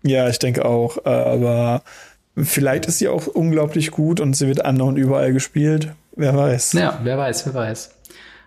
[0.03, 1.05] Ja, ich denke auch.
[1.05, 1.83] Aber
[2.37, 5.93] vielleicht ist sie auch unglaublich gut und sie wird andauernd überall gespielt.
[6.15, 6.73] Wer weiß.
[6.75, 7.91] Ja, wer weiß, wer weiß.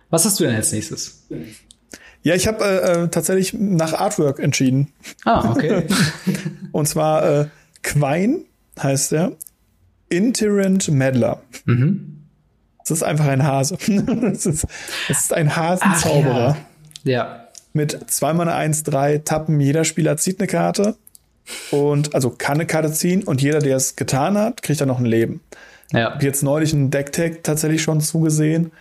[0.09, 1.27] Was hast du denn als nächstes?
[2.21, 4.91] Ja, ich habe äh, äh, tatsächlich nach Artwork entschieden.
[5.25, 5.85] Ah, okay.
[6.71, 7.45] und zwar äh,
[7.83, 8.41] Quine
[8.81, 9.33] heißt er.
[10.09, 11.41] Interent Meddler.
[11.65, 12.25] Mhm.
[12.79, 13.77] Das ist einfach ein Hase.
[13.87, 14.65] das, ist,
[15.07, 16.57] das ist ein Hasenzauberer.
[17.03, 17.11] ja.
[17.11, 17.45] ja.
[17.71, 19.59] Mit 2 Mana 1, 3 Tappen.
[19.59, 20.95] Jeder Spieler zieht eine Karte.
[21.69, 24.99] Und also kann eine Karte ziehen und jeder, der es getan hat, kriegt dann noch
[24.99, 25.41] ein Leben.
[25.91, 26.13] Ja.
[26.13, 28.71] Hab jetzt neulich einen Deck-Tag tatsächlich schon zugesehen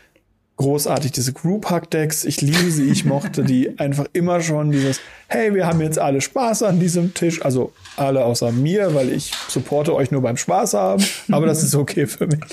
[0.58, 2.24] großartig, diese Group Hug Decks.
[2.24, 6.20] Ich liebe sie, ich mochte die einfach immer schon dieses, hey, wir haben jetzt alle
[6.20, 7.42] Spaß an diesem Tisch.
[7.42, 11.02] Also alle außer mir, weil ich supporte euch nur beim Spaß haben.
[11.32, 12.40] Aber das ist okay für mich.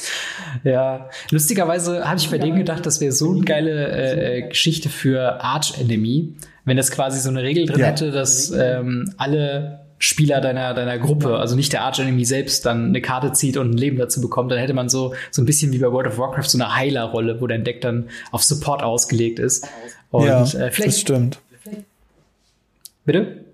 [0.63, 5.43] Ja, lustigerweise habe ich bei dem gedacht, das wäre so eine geile äh, Geschichte für
[5.43, 6.33] Arch Enemy,
[6.63, 7.87] wenn das quasi so eine Regel drin ja.
[7.87, 13.01] hätte, dass ähm, alle Spieler deiner, deiner Gruppe, also nicht der Arch-Enemy selbst, dann eine
[13.01, 15.79] Karte zieht und ein Leben dazu bekommt, dann hätte man so, so ein bisschen wie
[15.79, 19.67] bei World of Warcraft so eine Heiler-Rolle, wo dein Deck dann auf Support ausgelegt ist.
[20.11, 21.39] Und, ja, äh, vielleicht, das stimmt.
[23.05, 23.45] Bitte?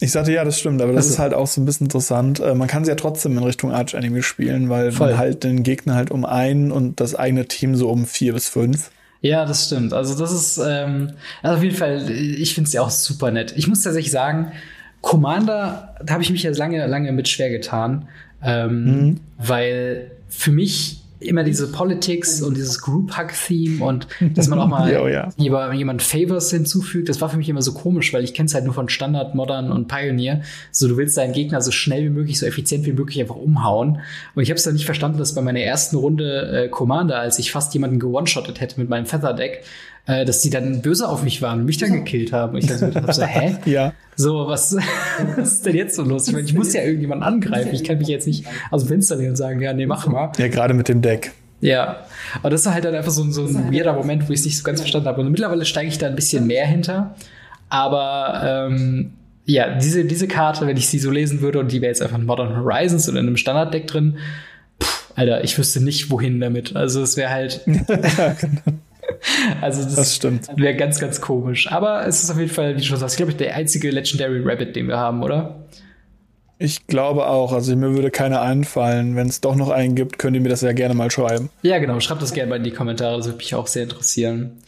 [0.00, 1.14] Ich sagte, ja, das stimmt, aber das also.
[1.14, 2.40] ist halt auch so ein bisschen interessant.
[2.40, 5.10] Äh, man kann sie ja trotzdem in Richtung Arch-Enemy spielen, weil Voll.
[5.10, 8.48] man halt den Gegner halt um einen und das eigene Team so um vier bis
[8.48, 8.90] fünf.
[9.20, 9.92] Ja, das stimmt.
[9.92, 11.12] Also das ist ähm,
[11.42, 13.52] also auf jeden Fall, ich finde es ja auch super nett.
[13.56, 14.52] Ich muss tatsächlich sagen,
[15.00, 18.08] Commander, da habe ich mich ja lange, lange mit schwer getan,
[18.42, 19.20] ähm, mhm.
[19.38, 24.66] weil für mich immer diese Politics und dieses Group Hug Theme und dass man auch
[24.68, 25.30] mal jo, ja.
[25.36, 28.64] jemand Favors hinzufügt, das war für mich immer so komisch, weil ich kenne es halt
[28.64, 30.40] nur von Standard, Modern und Pioneer.
[30.70, 34.00] So, du willst deinen Gegner so schnell wie möglich, so effizient wie möglich einfach umhauen.
[34.34, 37.38] Und ich habe es dann nicht verstanden, dass bei meiner ersten Runde äh, Commander, als
[37.38, 39.62] ich fast jemanden gewone-shottet hätte mit meinem Feather Deck,
[40.06, 42.54] äh, dass die dann böse auf mich waren und mich dann gekillt haben.
[42.54, 43.56] Und ich dachte so, hä?
[43.64, 43.92] ja.
[44.16, 44.76] So, was,
[45.36, 46.28] was ist denn jetzt so los?
[46.28, 47.70] Ich meine, ich muss ja irgendjemanden angreifen.
[47.72, 50.32] Ich kann mich jetzt nicht aus dem Fenster lehnen und sagen, ja, nee, mach mal.
[50.38, 51.32] Ja, gerade mit dem Deck.
[51.60, 54.46] Ja, aber das ist halt dann einfach so, so ein weirder Moment, wo ich es
[54.46, 55.20] nicht so ganz verstanden habe.
[55.20, 57.14] Und mittlerweile steige ich da ein bisschen mehr hinter.
[57.68, 59.12] Aber ähm,
[59.44, 62.18] ja, diese, diese Karte, wenn ich sie so lesen würde und die wäre jetzt einfach
[62.18, 64.18] in Modern Horizons oder in einem Standarddeck drin,
[64.82, 66.76] pff, Alter, ich wüsste nicht, wohin damit.
[66.76, 67.60] Also es wäre halt.
[69.60, 70.48] Also das, das stimmt.
[70.56, 71.70] Wäre ganz, ganz komisch.
[71.70, 74.40] Aber es ist auf jeden Fall, wie du schon sagst, glaube ich, der einzige Legendary
[74.44, 75.66] Rabbit, den wir haben, oder?
[76.58, 77.52] Ich glaube auch.
[77.52, 79.16] Also mir würde keiner einfallen.
[79.16, 81.48] Wenn es doch noch einen gibt, könnt ihr mir das ja gerne mal schreiben.
[81.62, 82.00] Ja, genau.
[82.00, 83.16] Schreibt das gerne mal in die Kommentare.
[83.16, 84.58] Das würde mich auch sehr interessieren.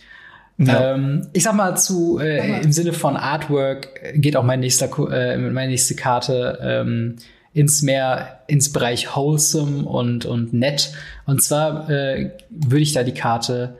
[0.58, 0.94] Ja.
[0.94, 5.36] Ähm, ich sag mal zu äh, im Sinne von Artwork geht auch mein nächster äh,
[5.36, 7.16] meine nächste Karte ähm,
[7.54, 10.92] ins mehr ins Bereich wholesome und und nett
[11.26, 13.76] und zwar äh, würde ich da die Karte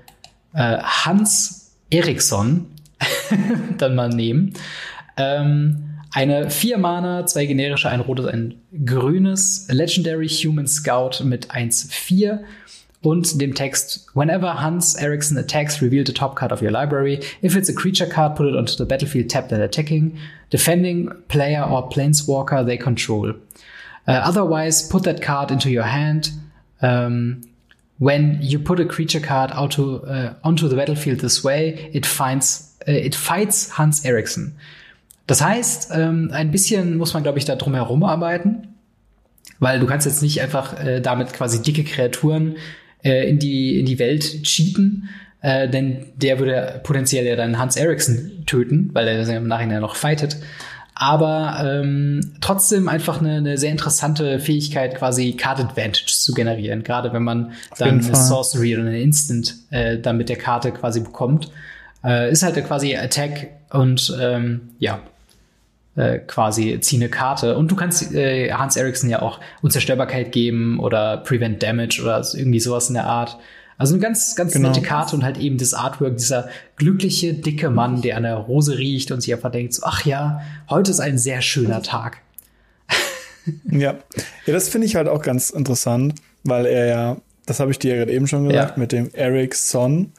[0.54, 2.66] äh, Hans Eriksson
[3.78, 4.54] dann mal nehmen.
[5.16, 12.40] Ähm, eine vier Mana, zwei generische, ein rotes, ein grünes Legendary Human Scout mit 1-4
[13.02, 17.20] und dem Text Whenever Hans Eriksson attacks, reveal the top card of your library.
[17.42, 20.18] If it's a creature card, put it onto the battlefield tapped and attacking,
[20.50, 23.32] defending player or planeswalker they control.
[24.06, 26.30] Uh, otherwise, put that card into your hand.
[26.80, 27.42] Um,
[28.02, 32.76] when you put a creature card onto, uh, onto the battlefield this way, it finds,
[32.88, 34.56] uh, it fights Hans Eriksson.
[35.28, 38.74] Das heißt, ähm, ein bisschen muss man, glaube ich, da drum herum arbeiten,
[39.60, 42.56] weil du kannst jetzt nicht einfach äh, damit quasi dicke Kreaturen
[43.04, 45.08] äh, in, die, in die Welt cheaten,
[45.40, 49.94] äh, denn der würde potenziell ja dann Hans Eriksson töten, weil er im Nachhinein noch
[49.94, 50.38] fightet
[50.94, 56.82] aber ähm, trotzdem einfach eine, eine sehr interessante Fähigkeit, quasi Card Advantage zu generieren.
[56.82, 60.70] Gerade wenn man Auf dann eine Sorcery oder eine Instant äh, dann mit der Karte
[60.72, 61.50] quasi bekommt.
[62.04, 65.00] Äh, ist halt quasi Attack und ähm, ja,
[65.96, 67.56] äh, quasi zieh eine Karte.
[67.56, 72.60] Und du kannst äh, Hans Eriksson ja auch Unzerstörbarkeit geben oder Prevent Damage oder irgendwie
[72.60, 73.38] sowas in der Art.
[73.82, 74.68] Also eine ganz, ganz genau.
[74.68, 78.78] nette Karte und halt eben das Artwork, dieser glückliche, dicke Mann, der an der Rose
[78.78, 82.18] riecht und sich einfach denkt, so, ach ja, heute ist ein sehr schöner Tag.
[83.68, 83.94] ja.
[84.46, 86.14] ja, das finde ich halt auch ganz interessant,
[86.44, 88.80] weil er ja, das habe ich dir ja gerade eben schon gesagt, ja.
[88.80, 90.12] mit dem Eric Son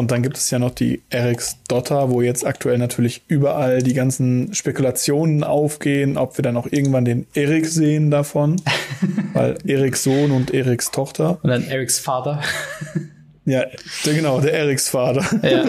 [0.00, 3.92] und dann gibt es ja noch die Eriks Dotter, wo jetzt aktuell natürlich überall die
[3.92, 8.56] ganzen Spekulationen aufgehen, ob wir dann auch irgendwann den Erik sehen davon.
[9.34, 11.38] weil Eriks Sohn und Eriks Tochter.
[11.42, 12.40] Und dann Eriks Vater.
[13.44, 13.64] Ja,
[14.04, 15.24] der, genau, der Eriks Vater.
[15.42, 15.64] Ja.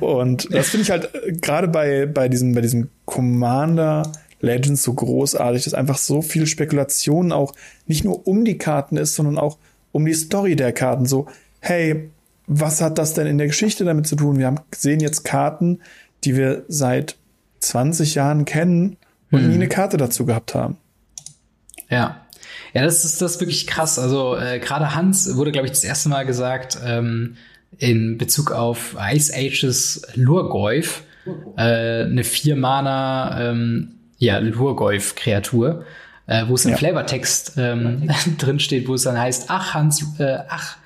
[0.00, 1.10] und das finde ich halt
[1.42, 7.32] gerade bei, bei diesem, bei diesem Commander Legends so großartig, dass einfach so viel Spekulation
[7.32, 7.54] auch
[7.86, 9.58] nicht nur um die Karten ist, sondern auch
[9.92, 11.06] um die Story der Karten.
[11.06, 11.26] So,
[11.60, 12.10] hey,
[12.46, 14.38] was hat das denn in der Geschichte damit zu tun?
[14.38, 15.80] Wir haben sehen jetzt Karten,
[16.24, 17.16] die wir seit
[17.60, 18.96] 20 Jahren kennen
[19.30, 19.48] und hm.
[19.48, 20.76] nie eine Karte dazu gehabt haben.
[21.90, 22.22] Ja.
[22.72, 23.98] Ja, das ist das ist wirklich krass.
[23.98, 27.36] Also äh, gerade Hans wurde, glaube ich, das erste Mal gesagt ähm,
[27.78, 31.02] in Bezug auf Ice Ages Lurgoyf,
[31.56, 35.84] äh, eine vier Mana ähm, ja Lurgoyf-Kreatur,
[36.26, 36.76] äh, wo es im ja.
[36.76, 40.76] Flavortext ähm, drin steht, wo es dann heißt, ach Hans, äh, ach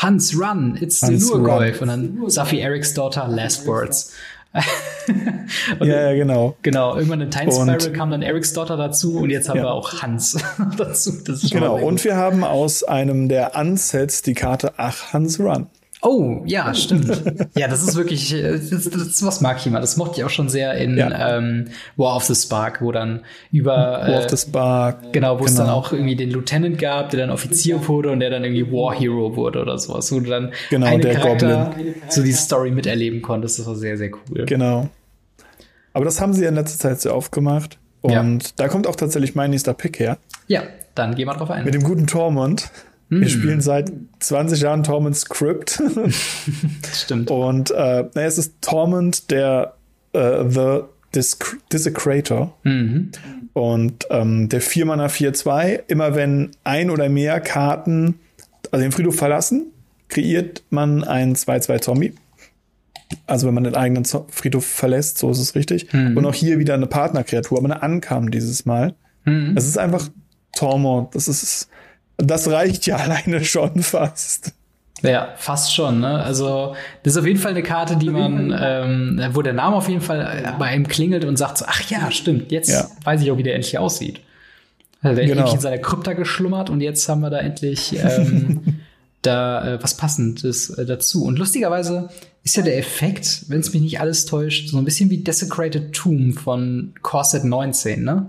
[0.00, 1.82] Hans, run, it's Hans, the Lurgoyf.
[1.82, 4.12] Und dann Safi Erics Daughter, Last Words.
[5.80, 6.56] ja, ja, genau.
[6.62, 9.64] Genau, irgendwann in Time Spiral kam dann Erics Daughter dazu und jetzt haben ja.
[9.64, 10.36] wir auch Hans
[10.76, 11.12] dazu.
[11.50, 15.66] Genau, und wir haben aus einem der Unsets die Karte Ach, Hans Run.
[16.02, 17.08] Oh, ja, stimmt.
[17.54, 19.80] ja, das ist wirklich, äh, das, das, was mag ich immer.
[19.80, 21.36] Das mochte ich auch schon sehr in ja.
[21.36, 23.20] ähm, War of the Spark, wo dann
[23.52, 25.12] über War äh, of the Spark.
[25.12, 25.50] Genau, wo genau.
[25.50, 28.72] es dann auch irgendwie den Lieutenant gab, der dann Offizier wurde und der dann irgendwie
[28.72, 31.94] War Hero wurde oder sowas, wo du dann genau, eine der Charakter Goblin.
[32.08, 33.58] so die Story miterleben konntest.
[33.58, 34.46] Das war sehr, sehr cool.
[34.46, 34.88] Genau.
[35.92, 37.78] Aber das haben sie in letzter Zeit sehr oft gemacht.
[38.00, 38.50] Und ja.
[38.56, 40.18] da kommt auch tatsächlich mein nächster Pick her.
[40.46, 40.62] Ja,
[40.94, 41.64] dann gehen wir drauf ein.
[41.64, 42.70] Mit dem guten Tormund.
[43.10, 43.28] Wir hm.
[43.28, 45.82] spielen seit 20 Jahren Torment Script.
[46.94, 47.30] Stimmt.
[47.30, 49.74] Und äh, es ist Torment der
[50.12, 50.82] äh, The
[51.72, 52.56] Desecrator.
[52.62, 53.10] Mhm.
[53.52, 58.20] Und ähm, der 4-Mana 4-2, immer wenn ein oder mehr Karten
[58.70, 59.72] also den Friedhof verlassen,
[60.08, 62.14] kreiert man einen 2-2-Zombie.
[63.26, 65.92] Also wenn man den eigenen Friedhof verlässt, so ist es richtig.
[65.92, 66.16] Mhm.
[66.16, 68.94] Und auch hier wieder eine Partnerkreatur, aber eine Ankam dieses Mal.
[69.24, 69.54] Mhm.
[69.56, 70.08] Es ist einfach
[70.52, 71.14] Tormund.
[71.14, 71.68] Das ist
[72.22, 74.52] das reicht ja alleine schon fast.
[75.02, 76.00] Ja, fast schon.
[76.00, 76.22] Ne?
[76.22, 79.88] Also das ist auf jeden Fall eine Karte, die man, ähm, wo der Name auf
[79.88, 82.86] jeden Fall bei einem klingelt und sagt so, ach ja, stimmt, jetzt ja.
[83.04, 84.20] weiß ich auch, wie der endlich aussieht.
[85.00, 85.50] Also der genau.
[85.50, 88.80] in seiner Krypta geschlummert und jetzt haben wir da endlich ähm,
[89.22, 91.24] da äh, was Passendes äh, dazu.
[91.24, 92.10] Und lustigerweise
[92.44, 95.94] ist ja der Effekt, wenn es mich nicht alles täuscht, so ein bisschen wie Desecrated
[95.94, 98.26] Tomb von Corset 19, ne?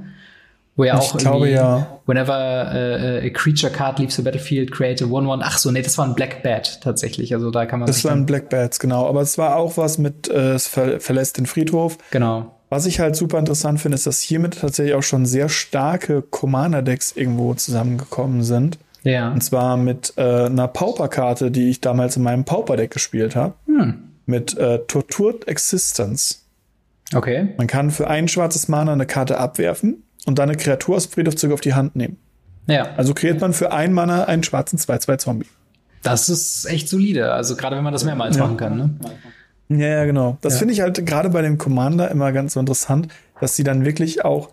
[0.78, 2.00] Wo ja auch ich glaube, ja.
[2.06, 5.42] whenever uh, a creature card leaves the battlefield, create a 1-1.
[5.44, 7.34] Ach so, nee, das war ein Black Bat tatsächlich.
[7.34, 7.88] Also da kann man.
[7.88, 9.08] Das waren Black Bats, genau.
[9.08, 11.98] Aber es war auch was mit, äh, es ver verlässt den Friedhof.
[12.12, 12.56] Genau.
[12.70, 17.12] Was ich halt super interessant finde, ist, dass hiermit tatsächlich auch schon sehr starke Commander-Decks
[17.18, 18.80] irgendwo zusammengekommen sind.
[19.04, 19.30] Ja.
[19.32, 23.56] Und zwar mit äh, einer Pauper-Karte, die ich damals in meinem Pauper-Deck gespielt habe.
[23.66, 23.96] Hm.
[24.26, 26.46] Mit äh, Tortured Existence.
[27.14, 27.50] Okay.
[27.58, 31.36] Man kann für ein schwarzes Mana eine Karte abwerfen und dann eine Kreatur aus Friedhof
[31.36, 32.18] zurück auf die Hand nehmen.
[32.68, 32.90] Ja.
[32.98, 35.48] Also kreiert man für ein Mana einen schwarzen 2-2-Zombie.
[36.04, 37.32] Das ist echt solide.
[37.32, 38.44] Also gerade wenn man das mehrmals ja.
[38.44, 38.90] machen kann, ne?
[39.70, 40.38] Ja, ja, genau.
[40.42, 40.60] Das ja.
[40.60, 43.08] finde ich halt gerade bei dem Commander immer ganz so interessant,
[43.40, 44.50] dass sie dann wirklich auch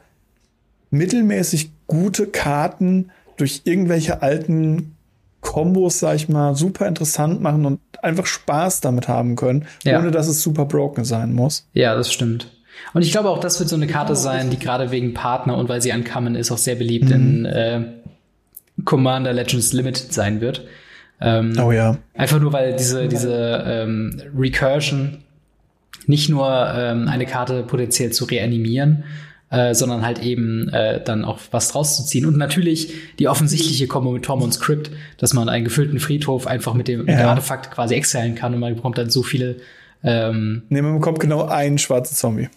[0.90, 4.94] mittelmäßig gute Karten durch irgendwelche alten
[5.40, 9.98] Kombos, sag ich mal, super interessant machen und einfach Spaß damit haben können, ja.
[9.98, 11.66] ohne dass es super broken sein muss.
[11.72, 12.50] Ja, das stimmt.
[12.94, 15.68] Und ich glaube auch, das wird so eine Karte sein, die gerade wegen Partner und
[15.68, 17.14] weil sie ankommen ist, auch sehr beliebt mhm.
[17.14, 17.84] in äh,
[18.84, 20.64] Commander Legends Limited sein wird.
[21.20, 21.98] Ähm, oh ja.
[22.14, 25.18] Einfach nur, weil diese, diese ähm, Recursion
[26.06, 29.04] nicht nur ähm, eine Karte potenziell zu reanimieren,
[29.50, 32.26] äh, sondern halt eben äh, dann auch was draus zu ziehen.
[32.26, 36.88] Und natürlich die offensichtliche Kombo mit Tormund Script, dass man einen gefüllten Friedhof einfach mit
[36.88, 37.28] dem ja.
[37.28, 39.56] Artefakt quasi exilen kann und man bekommt dann so viele.
[40.04, 42.48] Ähm, nee, man bekommt genau einen schwarzen Zombie.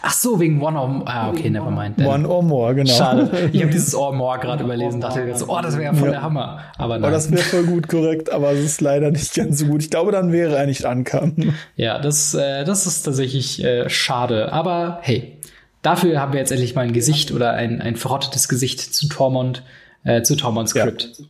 [0.00, 1.06] Ach so, wegen One or More.
[1.06, 1.98] Ah, okay, never mind.
[1.98, 2.92] One or More, genau.
[2.92, 3.50] Schade.
[3.52, 6.12] Ich habe dieses Or More gerade überlesen, dachte so, oh, das wäre ja voll ja.
[6.12, 6.60] der Hammer.
[6.78, 7.10] Aber nein.
[7.10, 9.82] Oh, das wäre voll gut, korrekt, aber es ist leider nicht ganz so gut.
[9.82, 11.34] Ich glaube, dann wäre er nicht ankam.
[11.76, 14.52] Ja, das, äh, das ist tatsächlich äh, schade.
[14.52, 15.38] Aber hey,
[15.82, 19.62] dafür haben wir jetzt endlich mal ein Gesicht oder ein, ein verrottetes Gesicht zu Tormund,
[20.04, 21.10] äh, zu Tormund Script.
[21.18, 21.26] Ja.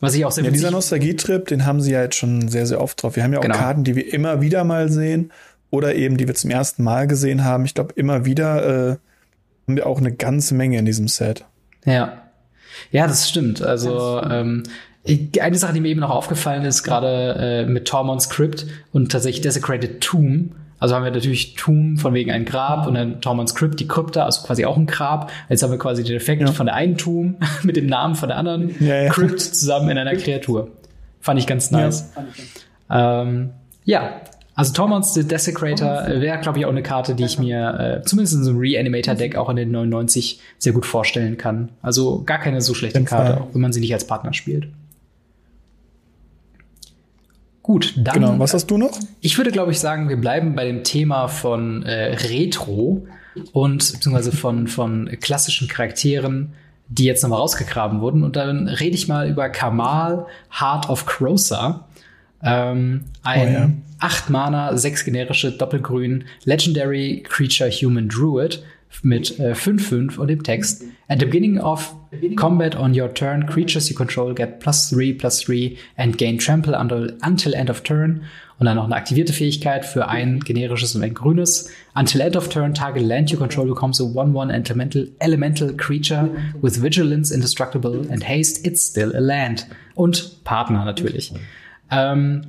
[0.00, 2.80] Was ich auch sehr Ja, dieser Nostalgie-Trip, den haben sie ja jetzt schon sehr, sehr
[2.80, 3.16] oft drauf.
[3.16, 3.56] Wir haben ja auch genau.
[3.56, 5.32] Karten, die wir immer wieder mal sehen
[5.74, 7.64] oder eben die wir zum ersten Mal gesehen haben.
[7.64, 8.96] Ich glaube, immer wieder äh,
[9.66, 11.44] haben wir auch eine ganze Menge in diesem Set.
[11.84, 12.22] Ja.
[12.92, 13.60] Ja, das stimmt.
[13.60, 14.62] Also ähm,
[15.04, 19.42] eine Sache, die mir eben noch aufgefallen ist, gerade äh, mit Tormund Script und tatsächlich
[19.42, 20.52] Desecrated Tomb.
[20.78, 24.24] Also haben wir natürlich Tomb von wegen ein Grab und dann Tormund Script, die Krypta,
[24.24, 25.32] also quasi auch ein Grab.
[25.48, 26.52] Jetzt haben wir quasi den Effekt ja.
[26.52, 29.10] von der einen Tomb mit dem Namen von der anderen ja, ja.
[29.10, 30.68] Crypt zusammen in einer Kreatur.
[31.20, 32.12] Fand ich ganz nice.
[32.88, 33.50] Ja, ähm,
[33.84, 34.20] ja
[34.54, 38.06] also Tormons the Desecrator äh, wäre, glaube ich, auch eine Karte, die ich mir äh,
[38.06, 41.70] zumindest in so einem Reanimator-Deck auch in den 99 sehr gut vorstellen kann.
[41.82, 44.68] Also gar keine so schlechte Karte, auch wenn man sie nicht als Partner spielt.
[47.62, 48.14] Gut, dann.
[48.14, 48.92] Genau, was hast du noch?
[49.20, 53.06] Ich würde, glaube ich, sagen, wir bleiben bei dem Thema von äh, Retro
[53.52, 56.52] und beziehungsweise von, von klassischen Charakteren,
[56.88, 58.22] die jetzt nochmal rausgegraben wurden.
[58.22, 60.26] Und dann rede ich mal über Kamal
[60.60, 61.88] Heart of Crosa.
[62.42, 63.70] Ähm, ein Oh ja.
[64.04, 68.62] 8 Mana, 6 generische Doppelgrün Legendary Creature Human Druid
[69.02, 70.84] mit äh, 5-5 und dem Text.
[71.08, 71.96] At the beginning of
[72.36, 76.78] combat on your turn, creatures you control get plus 3, plus 3 and gain trample
[76.78, 78.24] until, until end of turn.
[78.58, 81.70] Und dann noch eine aktivierte Fähigkeit für ein generisches und ein grünes.
[81.94, 86.28] Until end of turn, target land you control becomes a 1-1 elemental, elemental creature
[86.60, 88.66] with vigilance, indestructible and haste.
[88.66, 89.66] It's still a land.
[89.94, 91.32] Und Partner natürlich.
[91.90, 92.42] Ähm,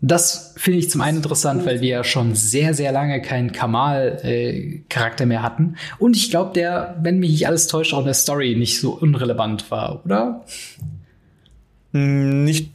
[0.00, 5.26] das finde ich zum einen interessant, weil wir ja schon sehr, sehr lange keinen Kamal-Charakter
[5.26, 5.76] mehr hatten.
[5.98, 8.92] Und ich glaube, der, wenn mich nicht alles täuscht, auch in der Story nicht so
[8.92, 10.44] unrelevant war, oder?
[11.92, 12.70] Hm, Nicht,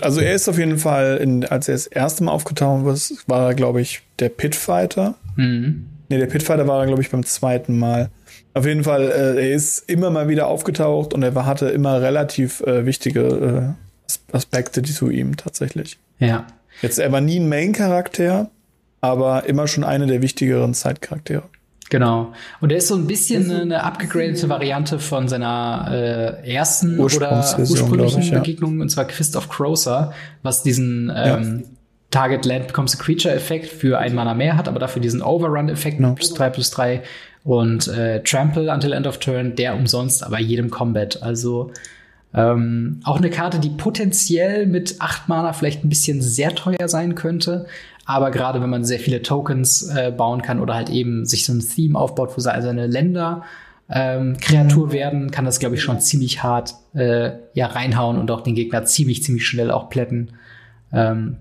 [0.00, 3.48] also er ist auf jeden Fall, in, als er das erste Mal aufgetaucht ist, war
[3.48, 5.16] er, glaube ich, der Pitfighter.
[5.36, 5.86] Mhm.
[6.08, 8.10] Nee, der Pitfighter war er, glaube ich, beim zweiten Mal.
[8.54, 12.60] Auf jeden Fall, äh, er ist immer mal wieder aufgetaucht und er hatte immer relativ
[12.60, 13.83] äh, wichtige äh,
[14.34, 15.98] Aspekte die zu ihm tatsächlich.
[16.18, 16.46] Ja.
[16.82, 18.50] Jetzt, er war nie ein Main-Charakter,
[19.00, 21.44] aber immer schon eine der wichtigeren Side-Charaktere.
[21.90, 22.32] Genau.
[22.60, 25.88] Und er ist so ein bisschen eine abgegradete Variante von seiner
[26.42, 28.38] äh, ersten oder ursprünglichen ich, ja.
[28.38, 30.12] Begegnung, und zwar Fist of Crosa,
[30.42, 31.64] was diesen ähm,
[32.10, 35.68] Target Land becomes a Creature Effekt für ein Mana mehr hat, aber dafür diesen Overrun
[35.68, 36.14] Effekt Genau.
[36.14, 37.02] plus drei plus drei
[37.44, 41.22] und äh, Trample until end of turn, der umsonst, aber jedem Combat.
[41.22, 41.70] Also
[42.34, 47.14] ähm, auch eine Karte, die potenziell mit 8 Mana vielleicht ein bisschen sehr teuer sein
[47.14, 47.66] könnte.
[48.06, 51.52] Aber gerade wenn man sehr viele Tokens äh, bauen kann oder halt eben sich so
[51.52, 53.44] ein Theme aufbaut, wo se- seine Länder
[53.88, 58.40] ähm, Kreatur werden, kann das, glaube ich, schon ziemlich hart äh, ja, reinhauen und auch
[58.42, 60.32] den Gegner ziemlich, ziemlich schnell auch plätten.
[60.92, 61.36] Ähm,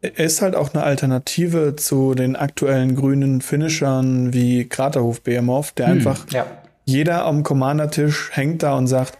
[0.00, 5.86] Er ist halt auch eine Alternative zu den aktuellen grünen Finishern wie Kraterhof Behemoth, der
[5.88, 6.46] einfach ja.
[6.84, 9.18] jeder am Commander-Tisch hängt da und sagt,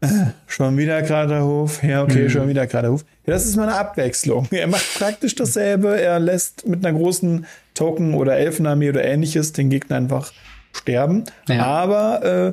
[0.00, 0.08] äh,
[0.46, 3.04] schon wieder Kraterhof, ja, okay, schon wieder Kraterhof.
[3.26, 4.48] Ja, das ist mal eine Abwechslung.
[4.50, 9.70] Er macht praktisch dasselbe, er lässt mit einer großen Token- oder Elfenarmee oder ähnliches den
[9.70, 10.32] Gegner einfach
[10.72, 11.24] sterben.
[11.48, 11.64] Ja.
[11.64, 12.52] Aber äh,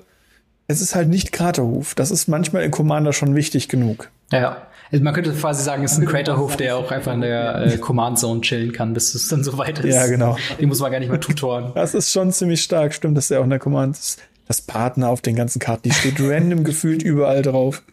[0.67, 1.95] es ist halt nicht Kraterhof.
[1.95, 4.09] Das ist manchmal in Commander schon wichtig genug.
[4.31, 7.65] Ja, also man könnte quasi sagen, es ist ein Craterhof, der auch einfach in der
[7.65, 9.93] äh, Command Zone chillen kann, bis es dann soweit ist.
[9.93, 10.37] Ja, genau.
[10.59, 11.71] Den muss man gar nicht mehr tutoren.
[11.75, 14.19] Das ist schon ziemlich stark, stimmt, dass der auch in der Command ist.
[14.47, 17.83] Das Partner auf den ganzen Karten, die steht random gefühlt überall drauf.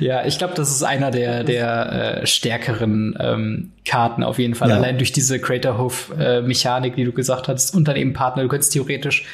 [0.00, 4.70] Ja, ich glaube, das ist einer der, der äh, stärkeren ähm, Karten auf jeden Fall.
[4.70, 4.76] Ja.
[4.76, 8.42] Allein durch diese Craterhof-Mechanik, die du gesagt hast, und dann eben Partner.
[8.42, 9.26] Du könntest theoretisch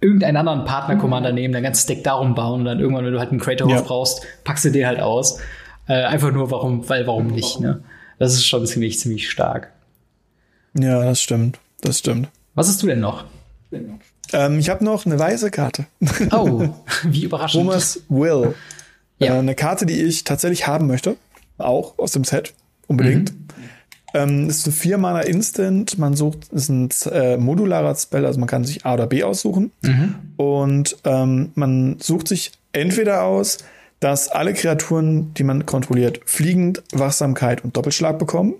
[0.00, 3.30] irgendeinen anderen Partner-Commander nehmen, dein ganzes Deck darum bauen und dann irgendwann, wenn du halt
[3.30, 3.80] einen Craterhof Ja.
[3.80, 5.40] brauchst, packst du den halt aus.
[5.88, 7.82] Äh, einfach nur, warum, weil warum nicht, ne?
[8.18, 9.72] Das ist schon ziemlich, ziemlich stark.
[10.78, 11.58] Ja, das stimmt.
[11.80, 12.28] Das stimmt.
[12.54, 13.24] Was hast du denn noch?
[14.32, 15.86] Ähm, ich habe noch eine weiße Karte.
[16.32, 16.68] Oh,
[17.04, 17.64] wie überraschend.
[17.64, 18.54] Thomas Will.
[19.18, 19.34] Ja.
[19.34, 21.16] Äh, eine Karte, die ich tatsächlich haben möchte.
[21.56, 22.54] Auch aus dem Set.
[22.86, 23.32] Unbedingt.
[24.14, 25.98] Ähm, ist ein 4 Mana Instant.
[25.98, 29.70] Man sucht, ist ein äh, modularer Spell, also man kann sich A oder B aussuchen.
[30.36, 33.58] Und ähm, man sucht sich entweder aus,
[34.00, 38.54] dass alle Kreaturen, die man kontrolliert, fliegend, Wachsamkeit und Doppelschlag bekommen.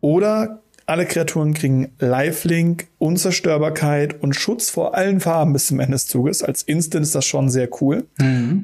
[0.00, 6.06] Oder alle Kreaturen kriegen Lifelink, Unzerstörbarkeit und Schutz vor allen Farben bis zum Ende des
[6.06, 6.42] Zuges.
[6.42, 8.04] Als Instant ist das schon sehr cool.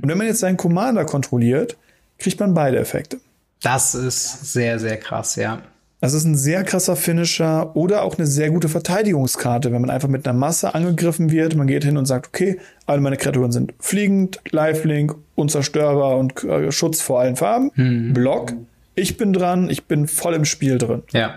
[0.03, 1.77] Und wenn man jetzt seinen Commander kontrolliert,
[2.19, 3.19] kriegt man beide Effekte.
[3.63, 5.63] Das ist sehr, sehr krass, ja.
[6.01, 10.09] Das ist ein sehr krasser Finisher oder auch eine sehr gute Verteidigungskarte, wenn man einfach
[10.09, 11.57] mit einer Masse angegriffen wird.
[11.57, 16.73] Man geht hin und sagt, okay, alle meine Kreaturen sind fliegend, Lifelink, unzerstörbar und äh,
[16.73, 17.71] Schutz vor allen Farben.
[18.15, 18.55] Block.
[18.95, 21.03] Ich bin dran, ich bin voll im Spiel drin.
[21.13, 21.35] Ja.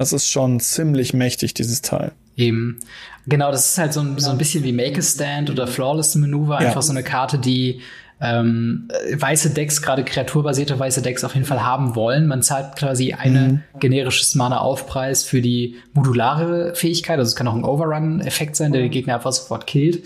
[0.00, 2.12] Das ist schon ziemlich mächtig, dieses Teil.
[2.34, 2.78] Eben.
[3.26, 6.14] Genau, das ist halt so ein, so ein bisschen wie Make a Stand oder Flawless
[6.14, 6.54] Maneuver.
[6.54, 6.68] Ja.
[6.68, 7.82] Einfach so eine Karte, die
[8.18, 12.28] ähm, äh, weiße Decks, gerade kreaturbasierte weiße Decks auf jeden Fall haben wollen.
[12.28, 17.18] Man zahlt quasi eine generisches Mana-Aufpreis für die modulare Fähigkeit.
[17.18, 20.02] Also es kann auch ein Overrun-Effekt sein, der den Gegner einfach sofort killt.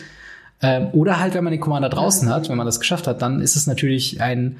[0.61, 3.41] Ähm, oder halt, wenn man den Commander draußen hat, wenn man das geschafft hat, dann
[3.41, 4.57] ist es natürlich ein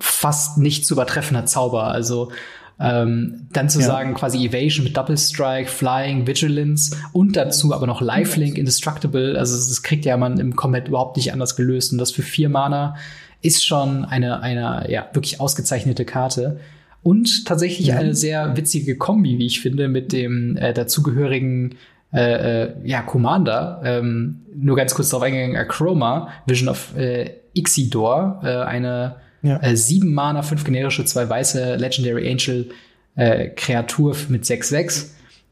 [0.00, 1.84] fast nicht zu übertreffender Zauber.
[1.84, 2.32] Also
[2.80, 3.86] ähm, dann zu Ja.
[3.86, 9.38] sagen, quasi Evasion mit Double Strike, Flying, Vigilance und dazu aber noch Lifelink, Indestructible.
[9.38, 11.92] Also das kriegt ja man im Combat überhaupt nicht anders gelöst.
[11.92, 12.96] Und das für vier Mana
[13.40, 16.60] ist schon eine, eine ja, wirklich ausgezeichnete Karte.
[17.02, 21.74] Und tatsächlich eine sehr witzige Kombi, wie ich finde, mit dem äh, dazugehörigen
[22.12, 23.80] äh, äh, ja, Commander.
[23.84, 29.58] Ähm, nur ganz kurz darauf eingegangen, Achroma, Vision of äh, Ixidor, äh, eine Ja.
[29.60, 32.70] Äh, sieben Mana, fünf generische, zwei weiße Legendary Angel
[33.16, 35.08] äh, Kreatur mit 6-6.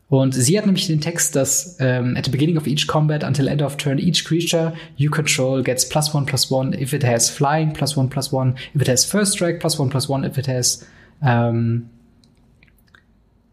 [0.08, 3.46] Und sie hat nämlich den Text, dass ähm, at the beginning of each combat until
[3.46, 7.30] end of turn, each creature you control gets plus one plus one if it has
[7.30, 10.36] flying, plus one plus one if it has first strike, plus one plus one if
[10.36, 10.84] it has
[11.22, 11.90] ähm,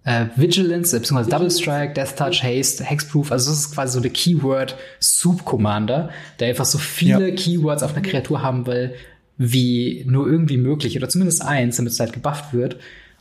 [0.04, 3.32] äh, Vigilance, beziehungsweise Double Strike, Death Touch, Haste, Hexproof.
[3.32, 6.10] Also das ist quasi so der Keyword Soup Commander,
[6.40, 7.36] der einfach so viele ja.
[7.36, 8.96] Keywords auf einer Kreatur haben will,
[9.38, 12.78] wie nur irgendwie möglich oder zumindest eins, damit es halt gebufft wird.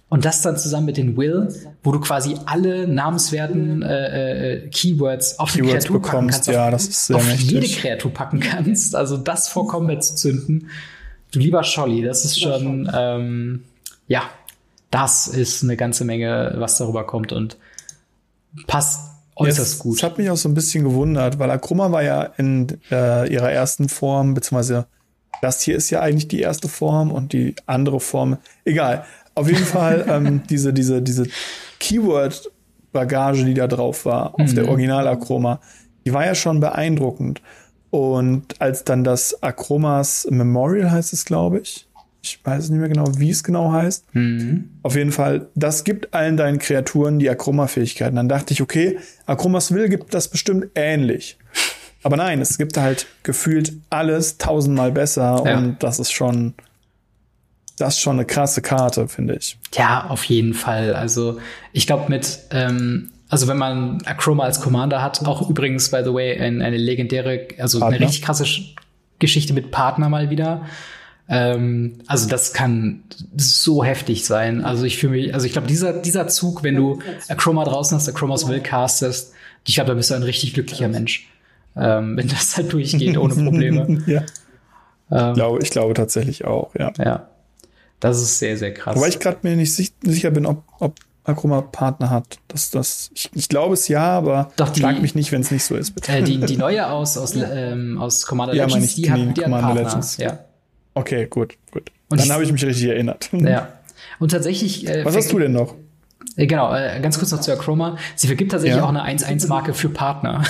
[0.09, 1.49] Und das dann zusammen mit den Will,
[1.83, 6.71] wo du quasi alle namenswerten äh, äh, Keywords auf die Kreatur bekommst, packen kannst, ja,
[6.71, 7.51] das ist sehr auf mächtig.
[7.51, 8.95] jede Kreatur packen kannst.
[8.95, 10.71] Also das vor Combat zu zünden.
[11.33, 13.65] Du lieber Scholli, das ist schon ähm,
[14.07, 14.23] ja,
[14.91, 17.57] das ist eine ganze Menge, was darüber kommt und
[18.67, 19.97] passt äußerst Jetzt, gut.
[19.97, 23.51] Das hat mich auch so ein bisschen gewundert, weil Akroma war ja in äh, ihrer
[23.51, 24.87] ersten Form, beziehungsweise
[25.43, 29.05] das hier ist ja eigentlich die erste Form und die andere Form, egal.
[29.35, 31.27] Auf jeden Fall ähm, diese, diese, diese
[31.81, 34.55] Keyword-Bagage, die da drauf war, auf mhm.
[34.55, 35.61] der Original-Akroma,
[36.05, 37.43] die war ja schon beeindruckend.
[37.91, 41.87] Und als dann das Akromas Memorial heißt es, glaube ich.
[42.23, 44.05] Ich weiß nicht mehr genau, wie es genau heißt.
[44.13, 44.71] Mhm.
[44.83, 48.17] Auf jeden Fall, das gibt allen deinen Kreaturen die Akroma-Fähigkeiten.
[48.17, 51.39] Dann dachte ich, okay, Akromas Will gibt das bestimmt ähnlich.
[52.07, 55.59] Aber nein, es gibt halt gefühlt alles tausendmal besser ja.
[55.59, 56.55] und das ist schon,
[57.79, 59.59] das ist schon eine krasse Karte, finde ich.
[59.75, 60.95] Ja, auf jeden Fall.
[60.95, 61.41] Also
[61.73, 66.15] ich glaube mit, ähm, also wenn man Akroma als Commander hat, auch übrigens, by the
[66.15, 67.97] way, ein, eine legendäre, also Partner.
[67.97, 68.45] eine richtig krasse
[69.19, 70.65] Geschichte mit Partner mal wieder.
[71.29, 73.03] Ähm, also das kann
[73.37, 74.65] so heftig sein.
[74.65, 78.09] Also ich fühle mich, also ich glaube, dieser, dieser Zug, wenn du Akroma draußen hast,
[78.09, 79.33] Akromas Will castest,
[79.67, 81.27] ich glaube, da bist du ein richtig glücklicher Mensch.
[81.77, 84.03] Ähm, wenn das halt durchgeht ohne Probleme.
[84.07, 84.23] ja.
[85.11, 86.93] Ähm, ich, glaube, ich glaube tatsächlich auch, ja.
[86.99, 87.29] Ja.
[88.01, 88.97] Das ist sehr, sehr krass.
[88.97, 92.39] Wobei ich gerade mir nicht sicher bin, ob, ob Akroma Partner hat.
[92.49, 95.51] Das, das, ich, ich glaube es ja, aber Doch die, schlag mich nicht, wenn es
[95.51, 96.13] nicht so ist, bitte.
[96.13, 99.43] Äh, die, die neue aus, aus, ähm, aus Commander ja, Legends, die, die hat, die
[99.43, 100.17] Commander hat Legends.
[100.19, 100.39] Ja.
[100.95, 101.91] Okay, gut, gut.
[102.09, 103.31] Und Dann habe ich mich richtig erinnert.
[103.33, 103.69] Ja.
[104.19, 104.89] Und tatsächlich.
[104.89, 105.75] Äh, Was hast du denn noch?
[106.37, 107.97] Äh, genau, äh, ganz kurz noch zu Acroma.
[108.15, 108.85] Sie vergibt tatsächlich ja.
[108.85, 110.45] auch eine 1-1-Marke für Partner.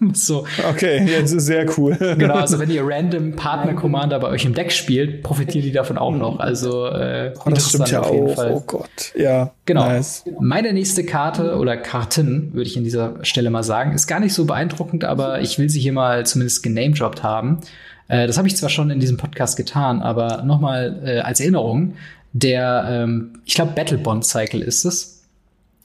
[0.14, 0.46] so.
[0.70, 1.96] Okay, jetzt ist sehr cool.
[2.18, 5.98] genau, also wenn ihr random Partner Commander bei euch im Deck spielt, profitieren die davon
[5.98, 6.40] auch noch.
[6.40, 8.34] Also äh, oh, das stimmt ja auch.
[8.34, 8.52] Fall.
[8.54, 9.52] Oh Gott, ja.
[9.66, 9.86] Genau.
[9.86, 10.24] Nice.
[10.40, 14.32] Meine nächste Karte oder Karten, würde ich an dieser Stelle mal sagen, ist gar nicht
[14.32, 17.60] so beeindruckend, aber ich will sie hier mal zumindest genamedropped haben.
[18.08, 21.94] Äh, das habe ich zwar schon in diesem Podcast getan, aber nochmal äh, als Erinnerung,
[22.32, 25.24] der, ähm, ich glaube, Battle Bond Cycle ist es,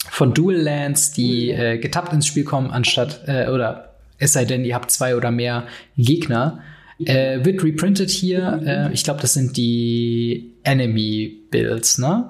[0.09, 4.66] von Dual Lands, die äh, getappt ins Spiel kommen, anstatt, äh, oder es sei denn,
[4.66, 6.59] ihr habt zwei oder mehr Gegner,
[6.99, 8.61] äh, wird reprintet hier.
[8.66, 12.30] Äh, ich glaube, das sind die Enemy Builds, ne?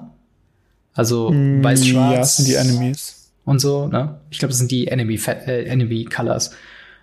[0.94, 2.12] Also mm, weiß schwarz.
[2.12, 3.30] Ja, das sind die Enemies.
[3.44, 4.20] Und so, ne?
[4.30, 6.50] Ich glaube, das sind die Enemy, äh, Enemy Colors.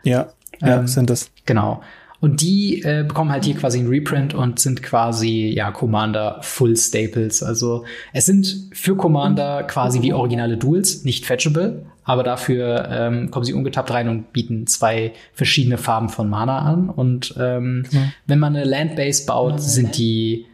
[0.03, 0.29] Ja,
[0.61, 1.29] ja, ähm, sind das.
[1.45, 1.81] Genau.
[2.19, 6.77] Und die äh, bekommen halt hier quasi ein Reprint und sind quasi, ja, Commander Full
[6.77, 7.43] Staples.
[7.43, 13.45] Also es sind für Commander quasi wie originale Duels, nicht fetchable, aber dafür ähm, kommen
[13.45, 16.89] sie ungetappt rein und bieten zwei verschiedene Farben von Mana an.
[16.89, 18.03] Und ähm, genau.
[18.27, 20.45] wenn man eine Landbase baut, sind die,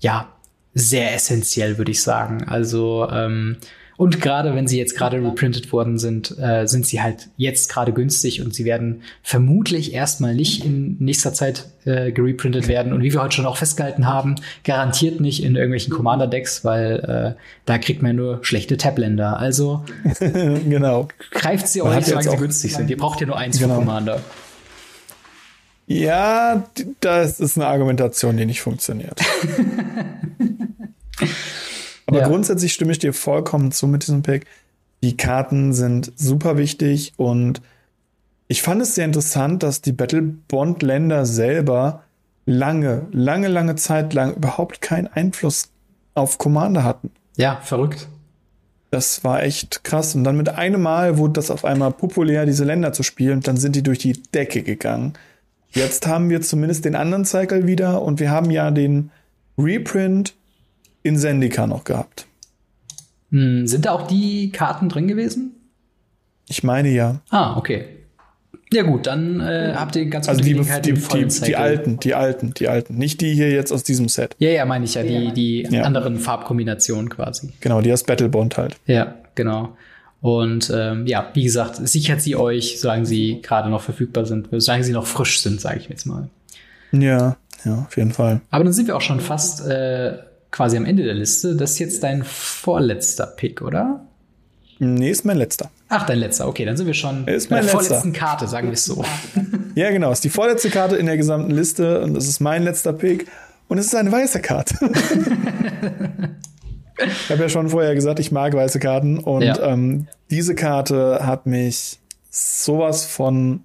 [0.00, 0.28] ja,
[0.74, 2.44] sehr essentiell, würde ich sagen.
[2.46, 3.56] Also ähm,
[4.00, 7.92] und gerade wenn sie jetzt gerade reprintet worden sind, äh, sind sie halt jetzt gerade
[7.92, 12.94] günstig und sie werden vermutlich erstmal nicht in nächster Zeit äh, gereprintet werden.
[12.94, 17.40] Und wie wir heute schon auch festgehalten haben, garantiert nicht in irgendwelchen Commander-Decks, weil äh,
[17.66, 19.38] da kriegt man nur schlechte Tabländer.
[19.38, 19.84] Also
[20.18, 21.08] genau.
[21.30, 22.88] greift sie auch nicht, solange sie günstig sind.
[22.88, 23.74] Ihr braucht ja nur eins genau.
[23.74, 24.22] für Commander.
[25.86, 26.64] Ja,
[27.00, 29.20] das ist eine Argumentation, die nicht funktioniert.
[32.10, 32.28] Aber ja.
[32.28, 34.46] grundsätzlich stimme ich dir vollkommen zu mit diesem Pick.
[35.00, 37.62] Die Karten sind super wichtig und
[38.48, 42.02] ich fand es sehr interessant, dass die Battle Bond Länder selber
[42.46, 45.68] lange, lange, lange Zeit lang überhaupt keinen Einfluss
[46.14, 47.12] auf Commander hatten.
[47.36, 48.08] Ja, verrückt.
[48.90, 50.16] Das war echt krass.
[50.16, 53.34] Und dann mit einem Mal wurde das auf einmal populär, diese Länder zu spielen.
[53.34, 55.12] Und dann sind die durch die Decke gegangen.
[55.70, 59.12] Jetzt haben wir zumindest den anderen Cycle wieder und wir haben ja den
[59.56, 60.34] Reprint
[61.02, 62.26] in Sendika noch gehabt.
[63.30, 65.52] Hm, sind da auch die Karten drin gewesen?
[66.48, 67.20] Ich meine ja.
[67.30, 67.84] Ah, okay.
[68.72, 72.54] Ja gut, dann äh, habt ihr ganz also die, die, die, die, alten, die alten,
[72.54, 74.36] die alten, nicht die hier jetzt aus diesem Set.
[74.38, 75.82] Ja, ja, meine ich ja, die, die ja.
[75.82, 77.52] anderen Farbkombinationen quasi.
[77.60, 78.76] Genau, die aus Battlebond halt.
[78.86, 79.76] Ja, genau.
[80.20, 84.84] Und ähm, ja, wie gesagt, sichert sie euch, solange sie gerade noch verfügbar sind, solange
[84.84, 86.28] sie noch frisch sind, sage ich jetzt mal.
[86.92, 87.36] Ja.
[87.64, 88.40] Ja, auf jeden Fall.
[88.50, 90.18] Aber dann sind wir auch schon fast äh,
[90.50, 91.54] quasi am Ende der Liste.
[91.56, 94.06] Das ist jetzt dein vorletzter Pick, oder?
[94.78, 95.70] Nee, ist mein letzter.
[95.90, 96.48] Ach, dein letzter.
[96.48, 97.80] Okay, dann sind wir schon ist bei der letzter.
[97.82, 99.04] vorletzten Karte, sagen wir es so.
[99.76, 100.10] Ja, genau.
[100.10, 103.28] Ist die vorletzte Karte in der gesamten Liste und das ist mein letzter Pick.
[103.68, 104.74] Und es ist eine weiße Karte.
[106.98, 109.18] ich habe ja schon vorher gesagt, ich mag weiße Karten.
[109.18, 109.58] Und Ja.
[109.62, 111.98] ähm, diese Karte hat mich
[112.30, 113.64] sowas von.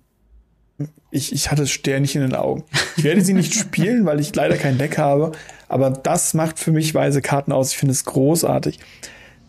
[1.12, 2.66] Ich, ich hatte Sternchen in den Augen.
[2.98, 5.32] Ich werde sie nicht spielen, weil ich leider kein Deck habe.
[5.68, 7.72] Aber das macht für mich weiße Karten aus.
[7.72, 8.80] Ich finde es großartig.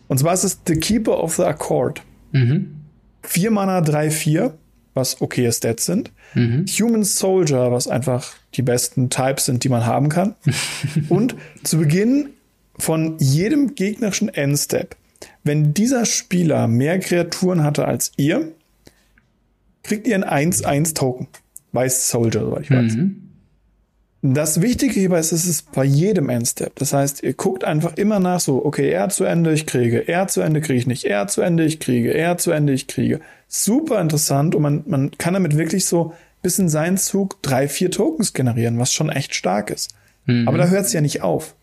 [0.07, 2.01] Und zwar ist es The Keeper of the Accord.
[2.31, 2.75] Mhm.
[3.23, 4.53] 4 Mana, 3, 4,
[4.93, 6.11] was okay Stats sind.
[6.33, 6.65] Mhm.
[6.67, 10.35] Human Soldier, was einfach die besten Types sind, die man haben kann.
[11.09, 12.29] Und zu Beginn
[12.77, 14.95] von jedem gegnerischen Endstep,
[15.43, 18.51] wenn dieser Spieler mehr Kreaturen hatte als ihr,
[19.83, 21.27] kriegt ihr ein 1-1-Token.
[21.71, 22.95] Weiß Soldier, soweit ich weiß.
[22.95, 23.26] Mhm.
[24.21, 26.75] Das Wichtige hierbei ist, es ist bei jedem Endstep.
[26.75, 30.27] Das heißt, ihr guckt einfach immer nach so, okay, er zu Ende, ich kriege, er
[30.27, 33.19] zu Ende kriege ich nicht, er zu Ende, ich kriege, er zu Ende, ich kriege.
[33.47, 37.91] Super interessant und man, man kann damit wirklich so bis in seinen Zug drei, vier
[37.91, 39.93] Tokens generieren, was schon echt stark ist.
[40.47, 41.55] Aber da hört es ja nicht auf.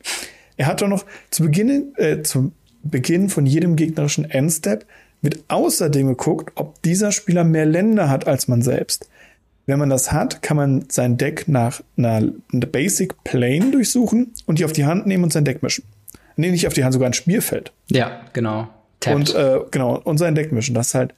[0.57, 2.53] Er hat doch noch zu Beginn, äh, zu
[2.83, 4.87] Beginn von jedem gegnerischen Endstep
[5.23, 9.09] wird außerdem geguckt, ob dieser Spieler mehr Länder hat als man selbst.
[9.67, 14.65] Wenn man das hat, kann man sein Deck nach einer, Basic Plane durchsuchen und die
[14.65, 15.85] auf die Hand nehmen und sein Deck mischen.
[16.37, 17.73] Nee, nicht auf die Hand, sogar ein Spielfeld.
[17.91, 18.69] Ja, genau.
[19.01, 19.17] Tapped.
[19.17, 20.75] Und äh, genau, und sein Deck mischen.
[20.75, 21.15] Das ist halt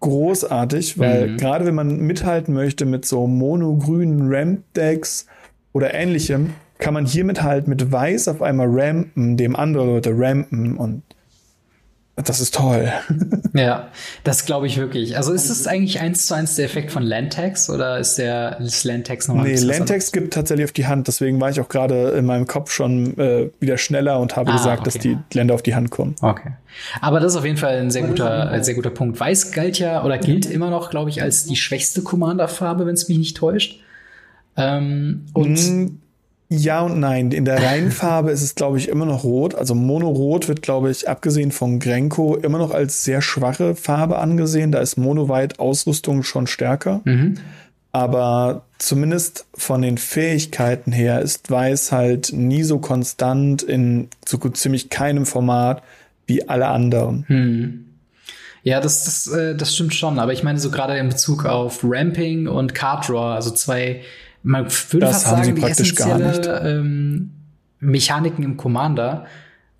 [0.00, 1.36] großartig, weil Mhm.
[1.36, 5.26] gerade wenn man mithalten möchte mit so monogrünen Ramp-Decks
[5.72, 10.76] oder ähnlichem, kann man hiermit halt mit Weiß auf einmal rampen, dem andere Leute rampen
[10.78, 11.02] und
[12.22, 12.90] das ist toll.
[13.52, 13.88] Ja,
[14.22, 15.16] das glaube ich wirklich.
[15.16, 18.84] Also ist es eigentlich eins zu eins der Effekt von Landtax oder ist der ist
[18.84, 22.26] Landtax nochmal Nee, Landtext gibt tatsächlich auf die Hand, deswegen war ich auch gerade in
[22.26, 25.18] meinem Kopf schon äh, wieder schneller und habe Ah, gesagt, dass okay.
[25.32, 26.14] die Länder auf die Hand kommen.
[26.20, 26.52] Okay.
[27.00, 29.18] Aber das ist auf jeden Fall ein sehr guter, ein sehr guter Punkt.
[29.18, 33.08] Weiß galt ja oder gilt immer noch, glaube ich, als die schwächste Commander-Farbe, wenn es
[33.08, 33.80] mich nicht täuscht.
[34.56, 35.86] Ähm, und Mm,
[36.52, 37.30] Ja und nein.
[37.30, 39.54] In der Reihenfarbe ist es, glaube ich, immer noch rot.
[39.54, 44.72] Also Mono-Rot wird, glaube ich, abgesehen von Grenko immer noch als sehr schwache Farbe angesehen.
[44.72, 47.02] Da ist Mono-White-Ausrüstung schon stärker.
[47.92, 54.56] Aber zumindest von den Fähigkeiten her ist Weiß halt nie so konstant in so gut
[54.56, 55.82] ziemlich keinem Format
[56.26, 57.24] wie alle anderen.
[58.62, 60.18] ja, das, das, äh, das stimmt schon.
[60.18, 64.02] Aber ich meine so gerade in Bezug auf Ramping und Card Draw, also zwei,
[64.42, 67.30] man würde Das fast sagen, die praktisch gar essentielle ähm,
[67.80, 69.26] Mechaniken im Commander.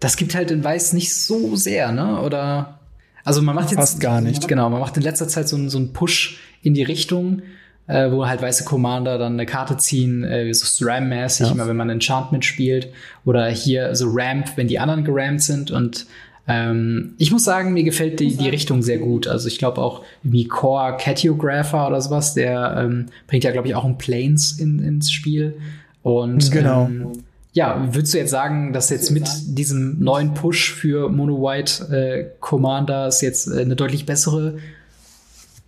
[0.00, 2.20] Das gibt halt in Weiß nicht so sehr, ne?
[2.22, 2.80] Oder
[3.24, 4.48] also man macht jetzt Fast gar nicht.
[4.48, 7.42] Genau, man macht in letzter Zeit so, einen- so einen Push in die Richtung,
[7.86, 11.52] äh, wo halt weiße Commander dann eine Karte ziehen, äh, so SRAM-mäßig, Ja.
[11.52, 12.88] immer wenn man Enchantment spielt.
[13.26, 15.70] Oder hier so Ramp, wenn die anderen gerampt sind.
[15.70, 16.06] Und
[16.50, 19.28] ähm, ich muss sagen, mir gefällt die, die Richtung sehr gut.
[19.28, 23.74] Also ich glaube auch wie Core Catiographer oder sowas, der ähm, bringt ja, glaube ich,
[23.74, 25.54] auch ein Planes in, ins Spiel.
[26.02, 26.86] Und Genau.
[26.86, 27.12] ähm,
[27.52, 32.26] ja, würdest du jetzt sagen, dass jetzt mit diesem neuen Push für Mono White äh,
[32.40, 34.58] Commanders jetzt äh, eine deutlich bessere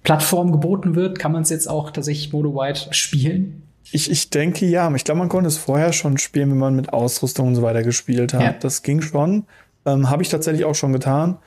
[0.05, 1.19] Plattform geboten wird?
[1.19, 3.63] Kann man es jetzt auch tatsächlich Mono White spielen?
[3.91, 4.93] Ich, ich denke ja.
[4.95, 7.83] Ich glaube, man konnte es vorher schon spielen, wenn man mit Ausrüstung und so weiter
[7.83, 8.43] gespielt hat.
[8.43, 8.53] Ja.
[8.53, 9.45] Das ging schon.
[9.87, 11.39] Ähm, Habe ich tatsächlich auch schon getan.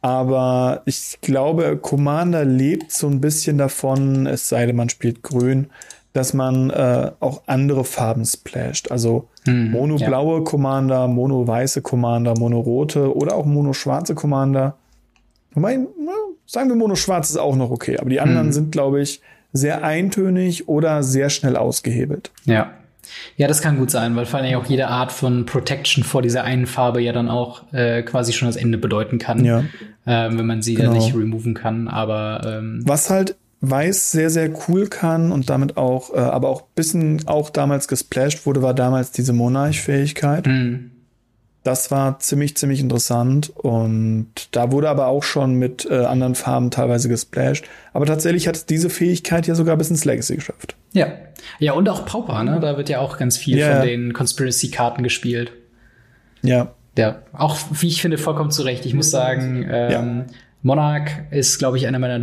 [0.00, 5.68] Aber ich glaube, Commander lebt so ein bisschen davon, es sei denn, man spielt grün,
[6.12, 8.90] dass man äh, auch andere Farben splasht.
[8.90, 14.76] Also mono-blaue Commander, mono-weiße Commander, mono-rote oder auch mono-schwarze Commander.
[15.54, 15.78] Wobei,
[16.46, 17.98] sagen wir, mono-schwarz ist auch noch okay.
[17.98, 19.20] Aber die anderen sind, glaube ich,
[19.52, 22.30] sehr eintönig oder sehr schnell ausgehebelt.
[22.44, 22.70] Ja.
[23.36, 26.44] Ja, das kann gut sein, weil vor allem auch jede Art von Protection vor dieser
[26.44, 29.64] einen Farbe ja dann auch äh, quasi schon das Ende bedeuten kann, Ja.
[30.06, 30.96] ähm, wenn man sie dann Genau.
[31.04, 31.88] nicht removen kann.
[31.88, 36.62] Aber ähm, Was halt Weiß sehr, sehr cool kann und damit auch, äh, aber auch
[36.76, 40.46] bisschen auch damals gesplasht wurde, war damals diese Monarch-Fähigkeit.
[40.46, 40.78] mh,
[41.64, 46.70] Das war ziemlich, ziemlich interessant und da wurde aber auch schon mit äh, anderen Farben
[46.70, 47.64] teilweise gesplasht.
[47.92, 50.76] Aber tatsächlich hat es diese Fähigkeit ja sogar bis ins Legacy geschafft.
[50.92, 51.08] ja.
[51.60, 52.58] Ja, und auch Pauper, ne?
[52.60, 53.84] Da wird ja auch ganz viel Ja, von ja.
[53.84, 55.52] den Conspiracy-Karten gespielt.
[56.42, 58.84] Ja, Ja, auch wie ich finde, vollkommen zu Recht.
[58.86, 60.24] Ich muss sagen, ähm,
[60.62, 62.18] Monarch ist, glaube ich, einer meiner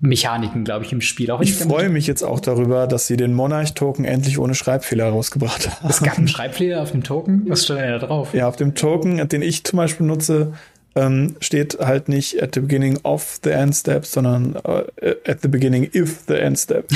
[0.00, 1.30] Lieblingsmechaniken, glaube ich, im Spiel.
[1.30, 5.68] Auch ich freue mich jetzt auch darüber, dass sie den Monarch-Token endlich ohne Schreibfehler rausgebracht
[5.68, 5.88] haben.
[5.88, 7.44] Es gab einen Schreibfehler auf dem Token.
[7.48, 8.34] Was steht denn da drauf?
[8.34, 10.52] Ja, auf dem Token, den ich zum Beispiel nutze,
[10.96, 15.48] ähm, steht halt nicht at the beginning of the end step, sondern äh, at the
[15.48, 16.88] beginning if the end step.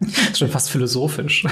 [0.00, 1.44] Das ist schon fast philosophisch.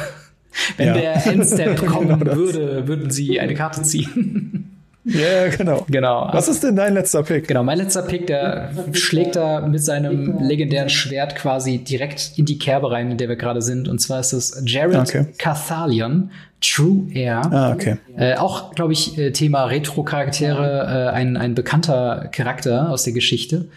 [0.76, 0.94] Wenn ja.
[0.94, 4.79] der Endstep kommen genau würde, würden sie eine Karte ziehen.
[5.04, 5.86] Ja, genau.
[5.88, 6.28] genau.
[6.32, 7.48] Was ist denn dein letzter Pick?
[7.48, 12.58] Genau, mein letzter Pick, der schlägt da mit seinem legendären Schwert quasi direkt in die
[12.58, 13.88] Kerbe rein, in der wir gerade sind.
[13.88, 15.26] Und zwar ist es Jared okay.
[15.38, 16.30] Cathalion,
[16.60, 17.40] True Air.
[17.50, 17.96] Ah, okay.
[18.16, 23.68] Äh, auch, glaube ich, äh, Thema Retro-Charaktere, äh, ein, ein bekannter Charakter aus der Geschichte.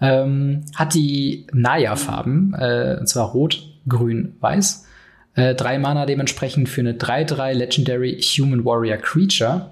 [0.00, 4.86] Ähm, hat die Naya-Farben, äh, und zwar Rot, Grün, Weiß.
[5.34, 9.70] Äh, drei Mana dementsprechend für eine 3-3 Legendary Human Warrior Creature.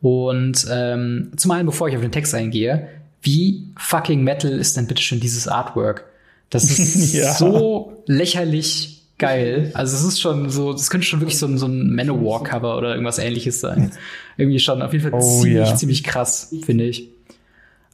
[0.00, 2.88] Und ähm, zum einen, bevor ich auf den Text eingehe,
[3.22, 6.04] wie fucking Metal ist denn bitte schon dieses Artwork?
[6.50, 7.32] Das ist ja.
[7.32, 9.72] so lächerlich geil.
[9.74, 12.90] Also es ist schon so, das könnte schon wirklich so ein, so ein Manowar-Cover oder
[12.90, 13.90] irgendwas ähnliches sein.
[14.36, 15.74] Irgendwie schon auf jeden Fall oh, ziemlich, ja.
[15.74, 17.08] ziemlich krass, finde ich.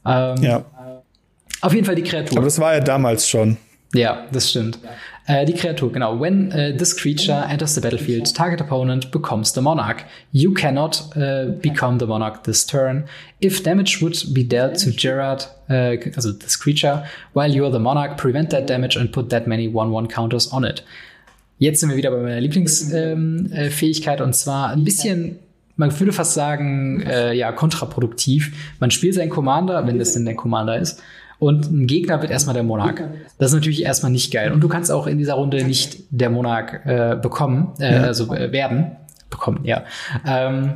[0.05, 0.65] Ähm, ja.
[1.61, 2.37] Auf jeden Fall die Kreatur.
[2.37, 3.57] Aber das war ja damals schon.
[3.95, 4.79] Ja, das stimmt.
[5.27, 6.19] Äh, die Kreatur, genau.
[6.19, 10.03] When uh, this creature enters the battlefield, target opponent becomes the monarch.
[10.31, 13.05] You cannot uh, become the monarch this turn.
[13.41, 17.79] If damage would be dealt to Gerard, uh, also this creature, while you are the
[17.79, 20.83] monarch, prevent that damage and put that many 1-1 counters on it.
[21.57, 25.39] Jetzt sind wir wieder bei meiner Lieblingsfähigkeit ähm, und zwar ein bisschen
[25.77, 28.53] man würde fast sagen, äh, ja, kontraproduktiv.
[28.79, 31.01] Man spielt seinen Commander, wenn das denn der Commander ist,
[31.39, 33.01] und ein Gegner wird erstmal der Monarch.
[33.37, 34.51] Das ist natürlich erstmal nicht geil.
[34.51, 38.01] Und du kannst auch in dieser Runde nicht der Monarch äh, bekommen, äh, ja.
[38.01, 38.95] also äh, werden.
[39.29, 39.83] Bekommen, ja.
[40.25, 40.75] Ähm,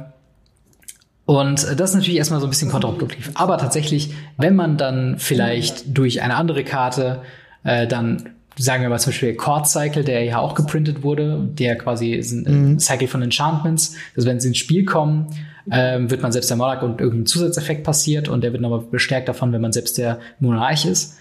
[1.26, 3.32] und das ist natürlich erstmal so ein bisschen kontraproduktiv.
[3.36, 7.22] Aber tatsächlich, wenn man dann vielleicht durch eine andere Karte
[7.64, 11.78] äh, dann sagen wir mal zum Beispiel Chord Cycle, der ja auch geprintet wurde, der
[11.78, 12.80] quasi ist ein mhm.
[12.80, 15.28] Cycle von Enchantments, dass wenn sie ins Spiel kommen,
[15.72, 19.30] ähm, wird man selbst der Monarch und irgendein Zusatzeffekt passiert und der wird nochmal bestärkt
[19.30, 21.18] davon, wenn man selbst der Monarch ist.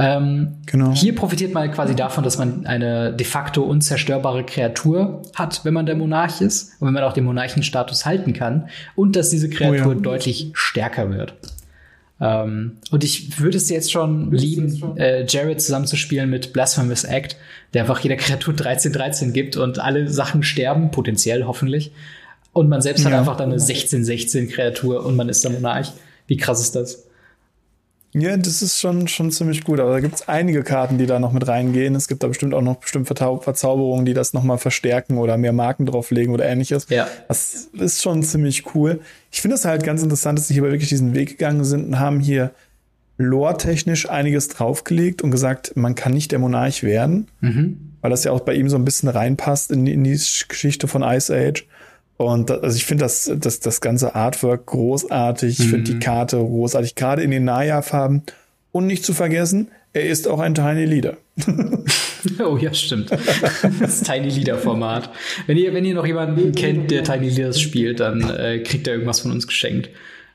[0.00, 0.92] Ähm, genau.
[0.92, 5.86] Hier profitiert man quasi davon, dass man eine de facto unzerstörbare Kreatur hat, wenn man
[5.86, 9.92] der Monarch ist und wenn man auch den Monarchenstatus halten kann und dass diese Kreatur
[9.92, 10.00] oh ja.
[10.00, 11.34] deutlich stärker wird.
[12.20, 17.36] Ähm, und ich würde es jetzt schon lieben, äh, Jared zusammenzuspielen mit Blasphemous Act,
[17.74, 21.92] der einfach jeder Kreatur 13-13 gibt und alle Sachen sterben, potenziell hoffentlich.
[22.58, 23.12] Und man selbst ja.
[23.12, 25.92] hat einfach dann eine 16-16-Kreatur und man ist der Monarch.
[26.26, 27.04] Wie krass ist das?
[28.12, 29.78] Ja, das ist schon, schon ziemlich gut.
[29.78, 31.94] Aber da gibt es einige Karten, die da noch mit reingehen.
[31.94, 35.86] Es gibt da bestimmt auch noch bestimmte Verzauberungen, die das nochmal verstärken oder mehr Marken
[35.86, 36.88] drauflegen oder ähnliches.
[36.88, 37.06] Ja.
[37.28, 38.98] Das ist schon ziemlich cool.
[39.30, 42.00] Ich finde es halt ganz interessant, dass sie hier wirklich diesen Weg gegangen sind und
[42.00, 42.50] haben hier
[43.18, 47.92] lore-technisch einiges draufgelegt und gesagt, man kann nicht der Monarch werden, mhm.
[48.00, 51.04] weil das ja auch bei ihm so ein bisschen reinpasst in, in die Geschichte von
[51.04, 51.64] Ice Age.
[52.18, 55.60] Und also ich finde das, das, das ganze Artwork großartig.
[55.60, 55.70] Ich mhm.
[55.70, 58.24] finde die Karte großartig, gerade in den Naya-Farben.
[58.72, 61.16] Und nicht zu vergessen, er ist auch ein Tiny Leader.
[62.44, 63.10] oh ja, stimmt.
[63.80, 65.10] Das Tiny Leader-Format.
[65.46, 68.94] Wenn ihr, wenn ihr noch jemanden kennt, der Tiny Leaders spielt, dann äh, kriegt er
[68.94, 69.88] irgendwas von uns geschenkt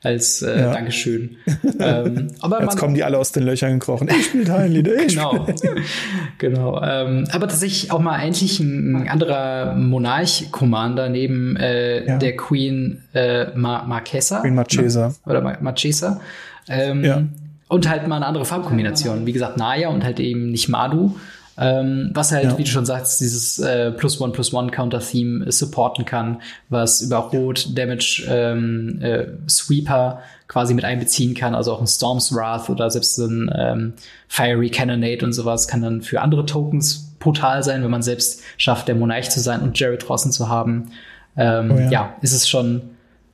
[0.04, 0.74] als äh, ja.
[0.74, 1.38] Dankeschön.
[1.80, 4.10] ähm, aber Jetzt man, kommen die alle aus den Löchern gekrochen.
[4.10, 4.92] Ich spiele Teillieder.
[5.08, 5.48] genau.
[6.38, 6.82] genau.
[6.84, 12.18] Ähm, aber tatsächlich auch mal eigentlich ein, anderer Monarch-Commander neben äh, ja.
[12.18, 14.42] der Queen äh, Mar Marquesa.
[14.42, 15.16] Queen Marchesa.
[15.26, 16.20] Oder Mar Marchesa.
[16.68, 17.24] Ähm, ja.
[17.70, 19.26] Und halt mal eine andere Farbkombination.
[19.26, 21.16] Wie gesagt, Naya und halt eben nicht Madu.
[21.58, 22.58] Ähm, was halt, ja.
[22.58, 27.02] wie du schon sagst, dieses äh, Plus One Plus One Counter Theme supporten kann, was
[27.02, 32.70] über Rot Damage ähm, äh, Sweeper quasi mit einbeziehen kann, also auch ein Storm's Wrath
[32.70, 33.94] oder selbst so ein ähm,
[34.28, 38.88] Fiery Cannonade und sowas kann dann für andere Tokens brutal sein, wenn man selbst schafft,
[38.88, 40.92] der Monarch zu sein und Jared draußen zu haben.
[41.38, 41.90] Ähm, oh ja.
[41.90, 42.82] ja, ist es schon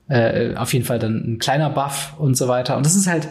[0.09, 2.77] äh, auf jeden Fall dann ein kleiner Buff und so weiter.
[2.77, 3.27] Und das ist halt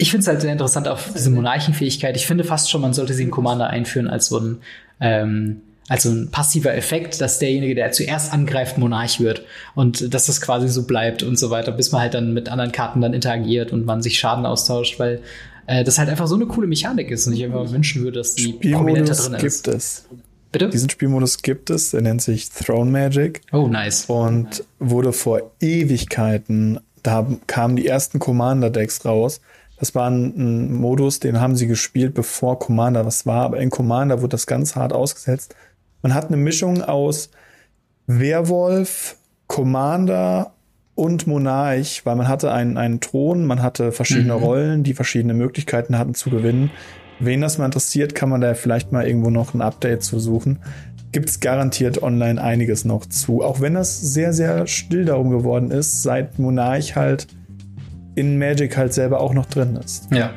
[0.00, 2.16] ich finde es halt sehr interessant auf diese Monarchenfähigkeit.
[2.16, 4.58] Ich finde fast schon, man sollte sie in Commander einführen als so ein,
[4.98, 9.44] ähm, als so ein passiver Effekt, dass derjenige, der zuerst angreift, Monarch wird
[9.74, 12.72] und dass das quasi so bleibt und so weiter, bis man halt dann mit anderen
[12.72, 15.20] Karten dann interagiert und man sich Schaden austauscht, weil
[15.66, 18.34] äh, das halt einfach so eine coole Mechanik ist und ich einfach wünschen würde, dass
[18.34, 19.64] die prominenter drin ist.
[19.64, 20.06] gibt es.
[20.50, 20.70] Bitte?
[20.70, 23.42] Diesen Spielmodus gibt es, der nennt sich Throne Magic.
[23.52, 24.06] Oh, nice.
[24.06, 29.40] Und wurde vor Ewigkeiten, da kamen die ersten Commander-Decks raus,
[29.80, 33.46] das war ein, ein, Modus, den haben sie gespielt, bevor Commander was war.
[33.46, 35.56] Aber in Commander wurde das ganz hart ausgesetzt.
[36.02, 37.30] Man hat eine Mischung aus
[38.06, 39.16] Werwolf,
[39.46, 40.52] Commander
[40.94, 44.42] und Monarch, weil man hatte einen, einen Thron, man hatte verschiedene mhm.
[44.42, 46.70] Rollen, die verschiedene Möglichkeiten hatten zu gewinnen.
[47.18, 50.58] Wen das mal interessiert, kann man da vielleicht mal irgendwo noch ein Update zu suchen.
[51.12, 53.42] Gibt es garantiert online einiges noch zu.
[53.42, 57.28] Auch wenn das sehr, sehr still darum geworden ist, seit Monarch halt
[58.14, 60.08] in Magic halt selber auch noch drin ist.
[60.12, 60.30] Ja.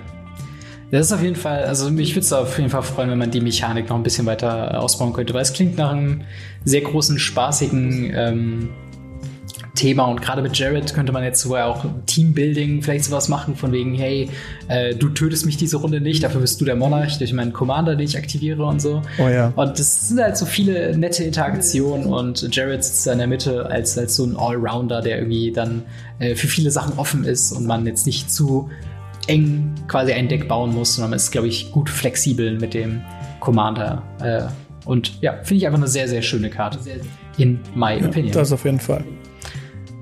[0.91, 3.31] Das ist auf jeden Fall, also mich würde es auf jeden Fall freuen, wenn man
[3.31, 6.21] die Mechanik noch ein bisschen weiter ausbauen könnte, weil es klingt nach einem
[6.65, 8.69] sehr großen, spaßigen ähm,
[9.75, 13.71] Thema und gerade mit Jared könnte man jetzt so auch Teambuilding vielleicht sowas machen, von
[13.71, 14.29] wegen, hey,
[14.67, 17.95] äh, du tötest mich diese Runde nicht, dafür bist du der Monarch durch meinen Commander,
[17.95, 19.01] den ich aktiviere und so.
[19.17, 19.51] Oh ja.
[19.55, 23.65] Und das sind halt so viele nette Interaktionen und Jared sitzt da in der Mitte
[23.65, 25.83] als, als so ein Allrounder, der irgendwie dann
[26.19, 28.69] äh, für viele Sachen offen ist und man jetzt nicht zu
[29.27, 33.01] eng quasi ein Deck bauen muss, sondern man ist, glaube ich, gut flexibel mit dem
[33.39, 34.03] Commander.
[34.21, 34.43] Äh,
[34.85, 36.77] und ja, finde ich einfach eine sehr, sehr schöne Karte.
[37.37, 38.33] In my ja, opinion.
[38.33, 39.03] Das auf jeden Fall.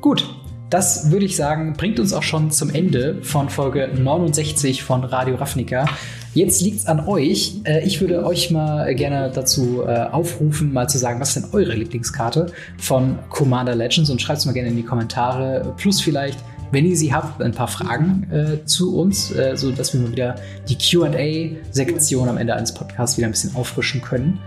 [0.02, 0.34] Gut,
[0.72, 5.36] das würde ich sagen, bringt uns auch schon zum Ende von Folge 69 von Radio
[5.36, 5.86] Ravnica.
[6.34, 7.58] Jetzt liegt es an euch.
[7.66, 11.52] Äh, ich würde euch mal gerne dazu äh, aufrufen, mal zu sagen, was ist denn
[11.52, 12.48] eure Lieblingskarte
[12.80, 15.72] von Commander Legends und schreibt es mal gerne in die Kommentare.
[15.78, 16.40] Plus vielleicht,
[16.72, 20.12] wenn ihr sie habt, ein paar Fragen äh, zu uns, äh, so dass wir mal
[20.12, 20.36] wieder
[20.68, 24.40] die QA-Sektion am Ende eines Podcasts wieder ein bisschen auffrischen können.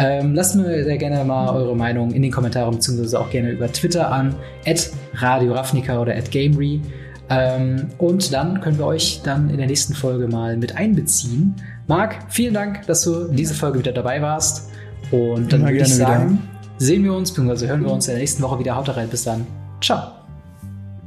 [0.00, 3.70] Ähm, lasst mir sehr gerne mal eure Meinung in den Kommentaren, beziehungsweise auch gerne über
[3.70, 4.34] Twitter an,
[4.66, 6.80] at Radio Ravnica oder at Gamery.
[7.28, 11.54] Ähm, und dann können wir euch dann in der nächsten Folge mal mit einbeziehen.
[11.86, 14.70] Marc, vielen Dank, dass du in dieser Folge wieder dabei warst.
[15.10, 16.40] Und dann Immer würde ich sagen, wieder.
[16.78, 18.76] sehen wir uns, beziehungsweise hören wir uns in der nächsten Woche wieder.
[18.76, 19.46] Haut rein, bis dann.
[19.82, 20.12] Ciao.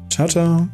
[0.09, 0.67] Ciao, ciao.